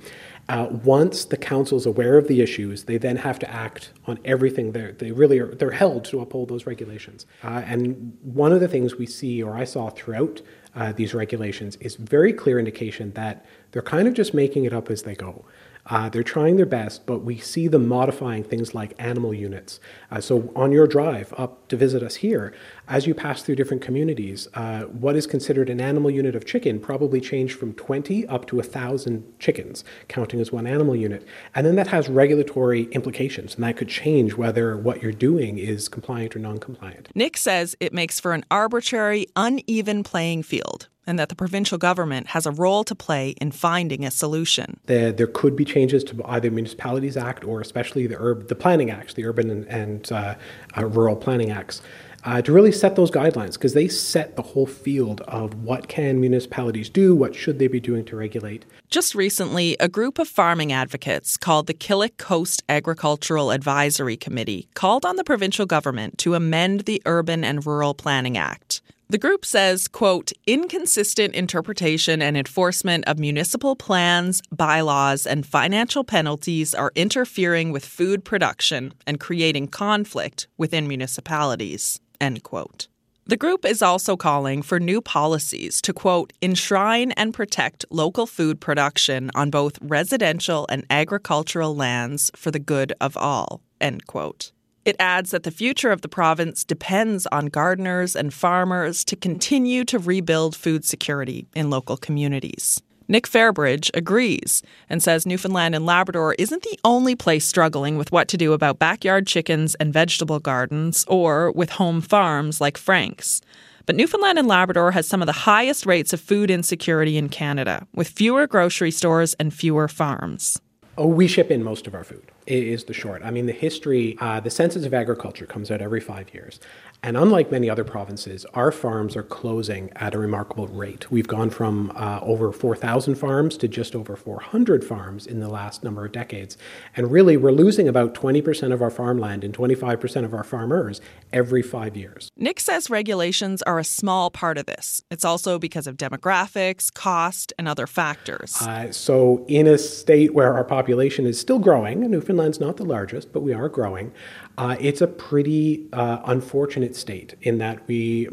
[0.51, 4.19] uh, once the council is aware of the issues, they then have to act on
[4.25, 4.73] everything.
[4.73, 7.25] They're, they really are they're held to uphold those regulations.
[7.45, 10.43] Uh, and one of the things we see, or I saw throughout
[10.75, 14.91] uh, these regulations, is very clear indication that they're kind of just making it up
[14.91, 15.45] as they go.
[15.87, 19.79] Uh, they're trying their best, but we see them modifying things like animal units.
[20.11, 22.53] Uh, so, on your drive up to visit us here,
[22.91, 26.81] as you pass through different communities, uh, what is considered an animal unit of chicken
[26.81, 31.25] probably changed from 20 up to 1,000 chickens, counting as one animal unit.
[31.55, 35.89] And then that has regulatory implications, and that could change whether what you're doing is
[35.89, 37.09] compliant or non compliant.
[37.15, 42.29] Nick says it makes for an arbitrary, uneven playing field and that the provincial government
[42.29, 44.79] has a role to play in finding a solution.
[44.87, 49.15] There, there could be changes to either Municipalities Act or especially the, the Planning Acts,
[49.15, 50.35] the Urban and, and uh,
[50.77, 51.83] uh, Rural Planning Acts.
[52.23, 56.21] Uh, to really set those guidelines because they set the whole field of what can
[56.21, 58.65] municipalities do what should they be doing to regulate.
[58.91, 65.07] Just recently a group of farming advocates called the killick coast agricultural advisory committee called
[65.07, 68.83] on the provincial government to amend the urban and rural planning act.
[69.11, 76.77] The group says, quote, inconsistent interpretation and enforcement of municipal plans, bylaws, and financial penalties
[76.77, 82.89] are interfering with food production and creating conflict within municipalities, end quote.
[83.27, 88.61] The group is also calling for new policies to, quote, enshrine and protect local food
[88.61, 94.51] production on both residential and agricultural lands for the good of all, end quote.
[94.85, 99.85] It adds that the future of the province depends on gardeners and farmers to continue
[99.85, 102.83] to rebuild food security in local communities.
[103.11, 108.29] Nick Fairbridge agrees and says Newfoundland and Labrador isn't the only place struggling with what
[108.29, 113.41] to do about backyard chickens and vegetable gardens or with home farms like Frank's.
[113.85, 117.85] But Newfoundland and Labrador has some of the highest rates of food insecurity in Canada,
[117.97, 120.61] with fewer grocery stores and fewer farms.
[120.97, 123.23] Oh, we ship in most of our food, is the short.
[123.25, 126.61] I mean, the history, uh, the Census of Agriculture comes out every five years.
[127.03, 131.11] And unlike many other provinces, our farms are closing at a remarkable rate.
[131.11, 135.83] We've gone from uh, over 4,000 farms to just over 400 farms in the last
[135.83, 136.59] number of decades.
[136.95, 141.01] And really, we're losing about 20% of our farmland and 25% of our farmers
[141.33, 142.31] every five years.
[142.37, 145.03] Nick says regulations are a small part of this.
[145.11, 148.61] It's also because of demographics, cost, and other factors.
[148.61, 153.33] Uh, so, in a state where our population is still growing, Newfoundland's not the largest,
[153.33, 154.13] but we are growing,
[154.59, 158.29] uh, it's a pretty uh, unfortunate state in that we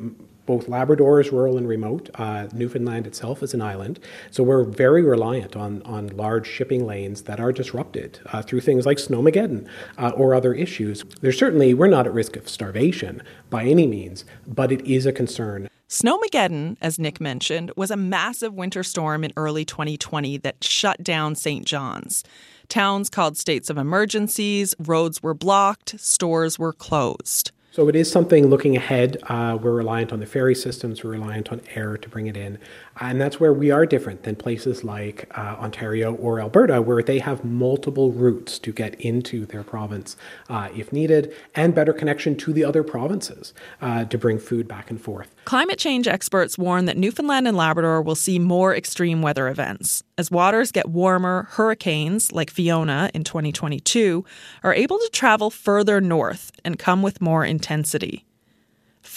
[0.48, 2.10] both Labrador is rural and remote.
[2.16, 4.00] Uh, Newfoundland itself is an island,
[4.32, 8.86] so we're very reliant on on large shipping lanes that are disrupted uh, through things
[8.86, 9.68] like snowmageddon
[10.00, 11.04] uh, or other issues.
[11.22, 15.12] There's certainly we're not at risk of starvation by any means, but it is a
[15.12, 15.70] concern.
[15.90, 21.34] Snowmageddon, as Nick mentioned, was a massive winter storm in early 2020 that shut down
[21.34, 21.66] St.
[21.66, 22.26] John's.
[22.70, 27.52] Towns called states of emergencies, roads were blocked, stores were closed.
[27.72, 29.18] So it is something looking ahead.
[29.30, 32.58] Uh, we're reliant on the ferry systems, we're reliant on air to bring it in.
[33.00, 37.20] And that's where we are different than places like uh, Ontario or Alberta, where they
[37.20, 40.16] have multiple routes to get into their province
[40.50, 44.90] uh, if needed, and better connection to the other provinces uh, to bring food back
[44.90, 45.36] and forth.
[45.46, 50.04] Climate change experts warn that Newfoundland and Labrador will see more extreme weather events.
[50.18, 54.26] As waters get warmer, hurricanes, like Fiona in 2022,
[54.64, 58.27] are able to travel further north and come with more intensity.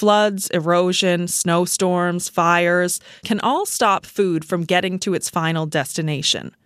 [0.00, 6.56] Floods, erosion, snowstorms, fires can all stop food from getting to its final destination.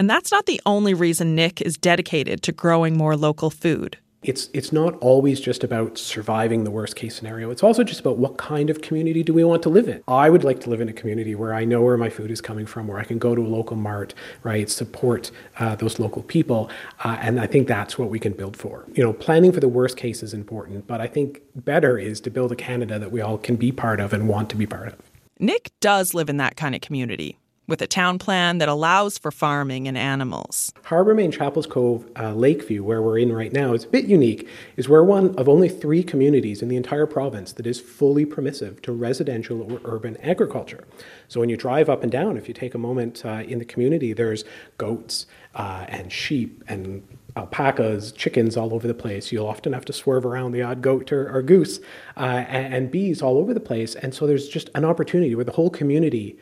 [0.00, 4.48] And that's not the only reason Nick is dedicated to growing more local food it's
[4.52, 7.50] it's not always just about surviving the worst case scenario.
[7.50, 10.02] It's also just about what kind of community do we want to live in.
[10.08, 12.40] I would like to live in a community where I know where my food is
[12.40, 16.22] coming from, where I can go to a local mart, right, support uh, those local
[16.22, 16.70] people,
[17.04, 18.86] uh, and I think that's what we can build for.
[18.94, 22.30] You know, planning for the worst case is important, but I think better is to
[22.30, 24.88] build a Canada that we all can be part of and want to be part
[24.88, 24.96] of.
[25.38, 29.30] Nick does live in that kind of community with a town plan that allows for
[29.30, 30.72] farming and animals.
[30.84, 34.48] Harbour Main Chapels Cove, uh, Lakeview, where we're in right now, is a bit unique,
[34.76, 38.82] is we're one of only three communities in the entire province that is fully permissive
[38.82, 40.84] to residential or urban agriculture.
[41.28, 43.64] So when you drive up and down, if you take a moment uh, in the
[43.64, 44.44] community, there's
[44.76, 47.02] goats uh, and sheep and
[47.36, 49.32] alpacas, chickens all over the place.
[49.32, 51.80] You'll often have to swerve around the odd goat or, or goose,
[52.16, 53.94] uh, and, and bees all over the place.
[53.96, 56.38] And so there's just an opportunity where the whole community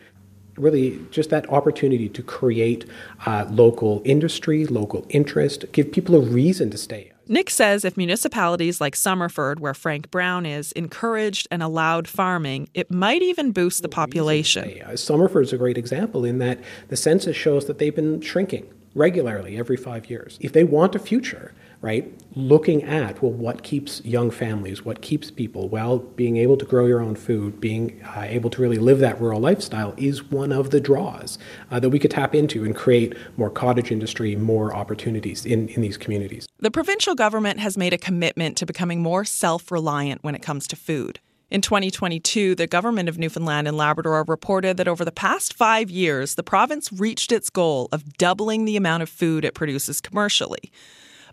[0.57, 2.85] really just that opportunity to create
[3.27, 7.13] uh, local industry, local interest, give people a reason to stay.
[7.29, 12.91] Nick says if municipalities like Summerford, where Frank Brown is, encouraged and allowed farming, it
[12.91, 14.65] might even boost the population.
[14.85, 18.69] Uh, Summerford is a great example in that the census shows that they've been shrinking
[18.95, 20.37] regularly every five years.
[20.41, 25.33] If they want a future, right, looking at, well, what keeps young families, what keeps
[25.33, 29.01] people, well, being able to grow your own food, being uh, able to really live
[29.01, 31.39] that rural lifestyle is one of the draws
[31.73, 35.83] uh, that we could tap into and create more cottage industry, more opportunities in, in
[35.83, 36.47] these communities.
[36.61, 40.69] The provincial government has made a commitment to becoming more self reliant when it comes
[40.69, 41.19] to food.
[41.51, 46.37] In 2022, the government of Newfoundland and Labrador reported that over the past five years,
[46.37, 50.73] the province reached its goal of doubling the amount of food it produces commercially.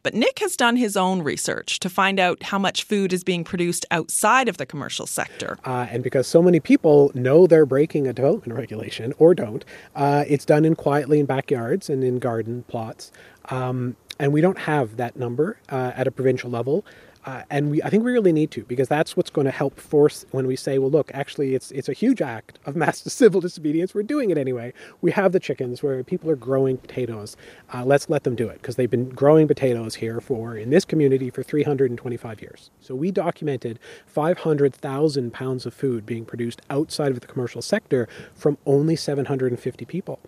[0.03, 3.43] But Nick has done his own research to find out how much food is being
[3.43, 5.57] produced outside of the commercial sector.
[5.65, 10.23] Uh, and because so many people know they're breaking a development regulation or don't, uh,
[10.27, 13.11] it's done in quietly in backyards and in garden plots.
[13.45, 16.85] Um, and we don't have that number uh, at a provincial level.
[17.25, 19.79] Uh, and we, I think we really need to because that's what's going to help
[19.79, 23.41] force when we say, well, look, actually, it's it's a huge act of mass civil
[23.41, 23.93] disobedience.
[23.93, 24.73] We're doing it anyway.
[25.01, 27.35] We have the chickens where people are growing potatoes.
[27.73, 30.85] Uh, let's let them do it because they've been growing potatoes here for in this
[30.85, 32.71] community for 325 years.
[32.79, 38.57] So we documented 500,000 pounds of food being produced outside of the commercial sector from
[38.65, 40.19] only 750 people.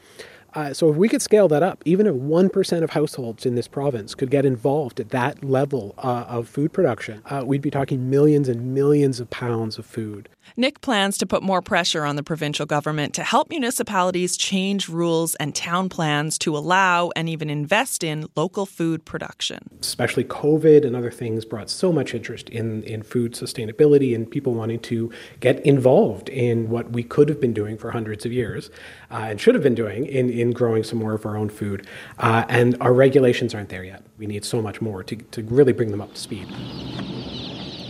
[0.53, 3.67] Uh, so if we could scale that up, even if 1% of households in this
[3.67, 8.09] province could get involved at that level uh, of food production, uh, we'd be talking
[8.09, 10.29] millions and millions of pounds of food.
[10.57, 15.35] Nick plans to put more pressure on the provincial government to help municipalities change rules
[15.35, 19.59] and town plans to allow and even invest in local food production.
[19.79, 24.53] Especially COVID and other things brought so much interest in, in food sustainability and people
[24.53, 28.69] wanting to get involved in what we could have been doing for hundreds of years
[29.09, 31.85] uh, and should have been doing in, in growing some more of our own food.
[32.17, 34.03] Uh, and our regulations aren't there yet.
[34.17, 36.47] We need so much more to, to really bring them up to speed.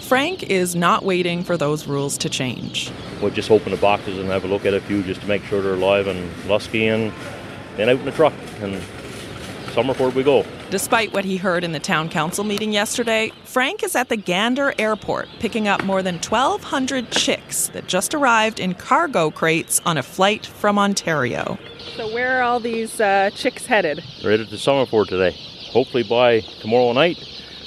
[0.01, 2.91] Frank is not waiting for those rules to change.
[3.21, 5.41] We'll just open the boxes and have a look at a few just to make
[5.45, 7.13] sure they're alive and lusky and
[7.77, 8.75] then out in the truck and
[9.67, 10.45] Summerford we go.
[10.71, 14.73] Despite what he heard in the town council meeting yesterday, Frank is at the Gander
[14.79, 20.03] airport picking up more than 1,200 chicks that just arrived in cargo crates on a
[20.03, 21.59] flight from Ontario.
[21.97, 24.01] So, where are all these uh, chicks headed?
[24.21, 25.35] They're headed to Summerford today.
[25.73, 27.17] Hopefully, by tomorrow night,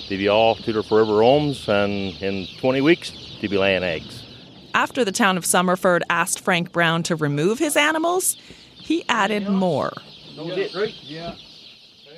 [0.09, 4.24] they'll be all to their forever homes, and in 20 weeks, they'll be laying eggs.
[4.72, 8.38] After the town of Summerford asked Frank Brown to remove his animals,
[8.78, 9.92] he added more.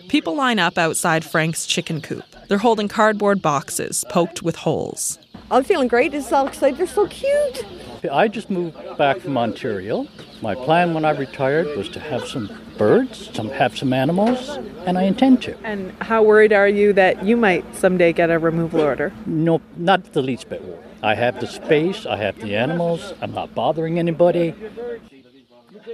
[0.09, 2.25] People line up outside Frank's chicken coop.
[2.49, 5.19] They're holding cardboard boxes poked with holes.
[5.51, 6.15] I'm feeling great.
[6.15, 6.79] It's all excited.
[6.79, 7.65] They're so cute.
[8.11, 10.07] I just moved back from Ontario.
[10.43, 14.49] My plan when I retired was to have some birds, some have some animals,
[14.87, 15.57] and I intend to.
[15.65, 19.13] And how worried are you that you might someday get a removal order?
[19.25, 20.81] No, not the least bit worried.
[21.03, 24.55] I have the space, I have the animals, I'm not bothering anybody.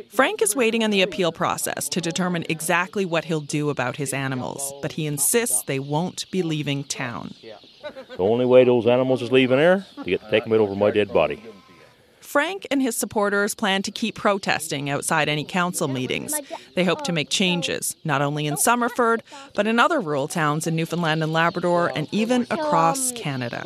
[0.09, 4.12] Frank is waiting on the appeal process to determine exactly what he'll do about his
[4.12, 7.34] animals, but he insists they won't be leaving town.
[8.16, 10.90] The only way those animals is leaving here, to get to take them over my
[10.90, 11.43] dead body.
[12.20, 16.34] Frank and his supporters plan to keep protesting outside any council meetings.
[16.74, 19.20] They hope to make changes, not only in Summerford,
[19.55, 23.62] but in other rural towns in Newfoundland and Labrador and even across Canada.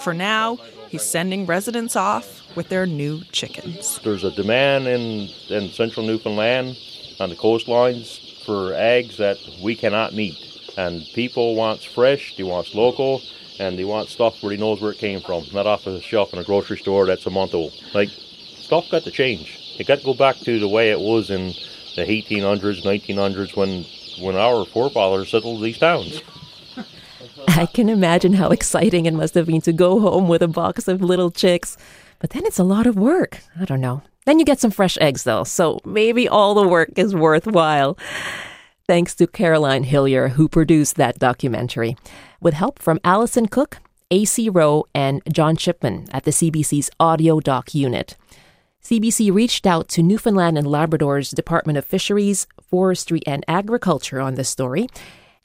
[0.00, 0.58] For now,
[0.90, 4.00] he's sending residents off with their new chickens.
[4.02, 6.76] There's a demand in, in central Newfoundland
[7.20, 10.36] on the coastlines for eggs that we cannot meet.
[10.76, 13.22] And people wants fresh, they wants local,
[13.58, 16.32] and they want stuff where he knows where it came from, not off the shelf
[16.32, 17.72] in a grocery store that's a month old.
[17.94, 19.76] Like, stuff got to change.
[19.78, 21.48] It got to go back to the way it was in
[21.94, 23.84] the 1800s, 1900s when,
[24.24, 26.22] when our forefathers settled these towns.
[27.56, 30.86] I can imagine how exciting it must have been to go home with a box
[30.86, 31.76] of little chicks.
[32.20, 33.40] But then it's a lot of work.
[33.58, 34.02] I don't know.
[34.24, 37.98] Then you get some fresh eggs, though, so maybe all the work is worthwhile.
[38.86, 41.96] Thanks to Caroline Hillier, who produced that documentary,
[42.40, 43.78] with help from Allison Cook,
[44.12, 48.16] AC Rowe, and John Shipman at the CBC's Audio Doc Unit.
[48.84, 54.48] CBC reached out to Newfoundland and Labrador's Department of Fisheries, Forestry, and Agriculture on this
[54.48, 54.88] story,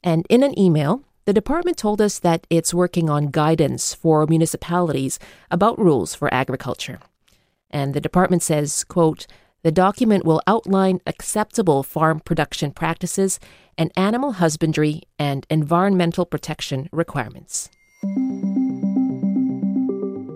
[0.04, 5.18] and in an email, the department told us that it's working on guidance for municipalities
[5.50, 7.00] about rules for agriculture.
[7.68, 9.26] And the department says, quote,
[9.64, 13.40] The document will outline acceptable farm production practices
[13.76, 17.70] and animal husbandry and environmental protection requirements.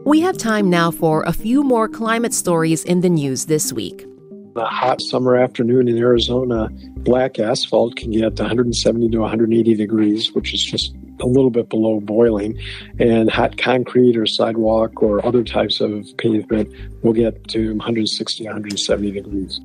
[0.05, 4.05] We have time now for a few more climate stories in the news this week.
[4.57, 10.53] A hot summer afternoon in Arizona, black asphalt can get 170 to 180 degrees, which
[10.53, 12.59] is just a little bit below boiling.
[12.99, 16.73] And hot concrete or sidewalk or other types of pavement
[17.03, 19.61] will get to 160 170 degrees.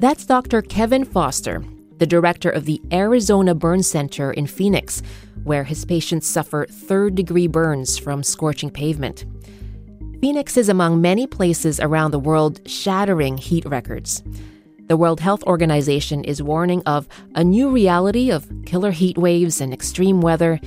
[0.00, 0.62] That's Dr.
[0.62, 1.62] Kevin Foster,
[1.98, 5.02] the director of the Arizona Burn Center in Phoenix,
[5.44, 9.24] where his patients suffer third degree burns from scorching pavement.
[10.20, 14.24] Phoenix is among many places around the world shattering heat records.
[14.88, 17.06] The World Health Organization is warning of
[17.36, 20.58] a new reality of killer heat waves and extreme weather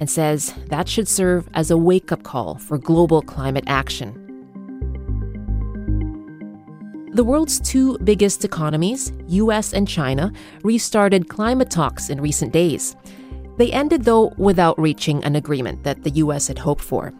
[0.00, 4.12] and says that should serve as a wake up call for global climate action.
[7.12, 10.32] The world's two biggest economies, US and China,
[10.64, 12.96] restarted climate talks in recent days.
[13.56, 17.14] They ended, though, without reaching an agreement that the US had hoped for.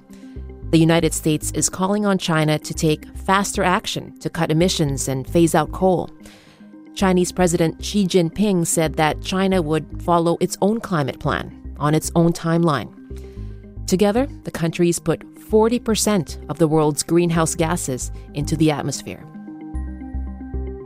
[0.70, 5.28] The United States is calling on China to take faster action to cut emissions and
[5.28, 6.10] phase out coal.
[6.96, 12.10] Chinese President Xi Jinping said that China would follow its own climate plan on its
[12.16, 12.92] own timeline.
[13.86, 19.24] Together, the countries put 40% of the world's greenhouse gases into the atmosphere.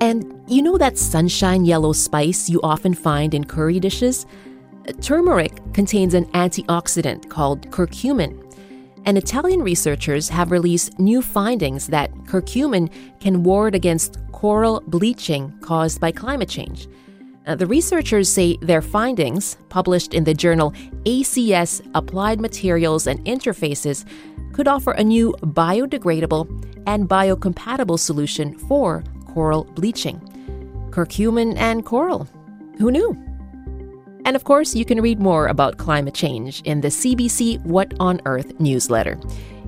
[0.03, 4.27] And you know that sunshine yellow spice you often find in curry dishes?
[5.01, 8.50] Turmeric contains an antioxidant called curcumin
[9.05, 12.91] and Italian researchers have released new findings that curcumin
[13.21, 16.89] can ward against coral bleaching caused by climate change.
[17.47, 20.73] Uh, the researchers say their findings, published in the journal
[21.05, 24.05] ACS Applied Materials and Interfaces,
[24.53, 26.49] could offer a new biodegradable
[26.87, 30.21] and biocompatible solution for coral bleaching.
[30.91, 32.29] Curcumin and coral.
[32.79, 33.30] Who knew?
[34.25, 38.21] And of course, you can read more about climate change in the CBC What on
[38.27, 39.19] Earth newsletter.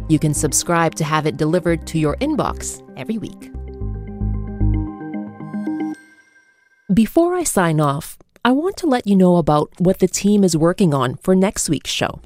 [0.08, 3.50] You can subscribe to have it delivered to your inbox every week.
[6.92, 10.56] Before I sign off, I want to let you know about what the team is
[10.56, 12.20] working on for next week's show.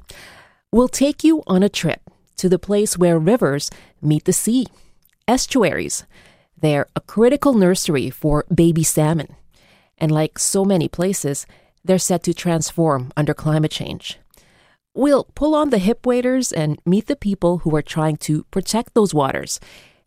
[0.71, 2.01] We'll take you on a trip
[2.37, 3.69] to the place where rivers
[4.01, 4.67] meet the sea,
[5.27, 6.05] estuaries.
[6.59, 9.35] They're a critical nursery for baby salmon.
[9.97, 11.45] And like so many places,
[11.87, 14.19] they're set to transform under climate change.
[14.93, 18.93] We'll pull on the hip waders and meet the people who are trying to protect
[18.93, 19.59] those waters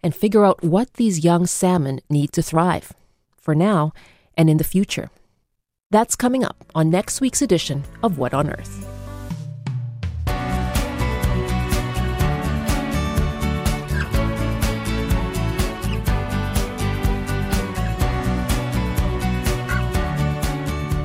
[0.02, 2.92] and figure out what these young salmon need to thrive,
[3.36, 3.92] for now
[4.36, 5.10] and in the future.
[5.90, 8.99] That's coming up on next week's edition of What on Earth.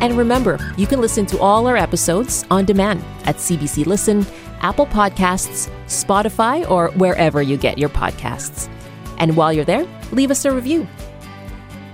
[0.02, 4.26] And remember, you can listen to all our episodes on demand at CBC Listen,
[4.62, 8.70] Apple Podcasts, Spotify, or wherever you get your podcasts.
[9.18, 10.88] And while you're there, leave us a review.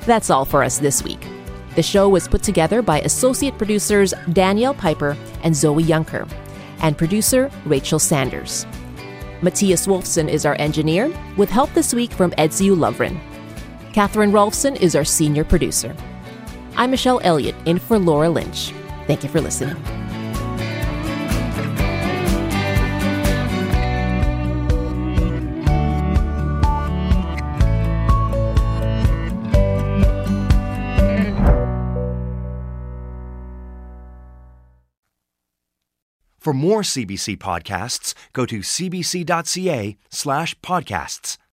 [0.06, 1.26] That's all for us this week.
[1.76, 6.30] The show was put together by associate producers Danielle Piper and Zoe Yunker,
[6.82, 8.66] and producer Rachel Sanders.
[9.42, 13.20] Matthias Wolfson is our engineer, with help this week from Edziu Lovren.
[13.94, 15.96] Catherine Rolfson is our senior producer.
[16.76, 18.74] I'm Michelle Elliott in for Laura Lynch.
[19.08, 19.76] Thank you for listening.
[36.42, 41.38] For more CBC podcasts, go to cbc.ca slash podcasts.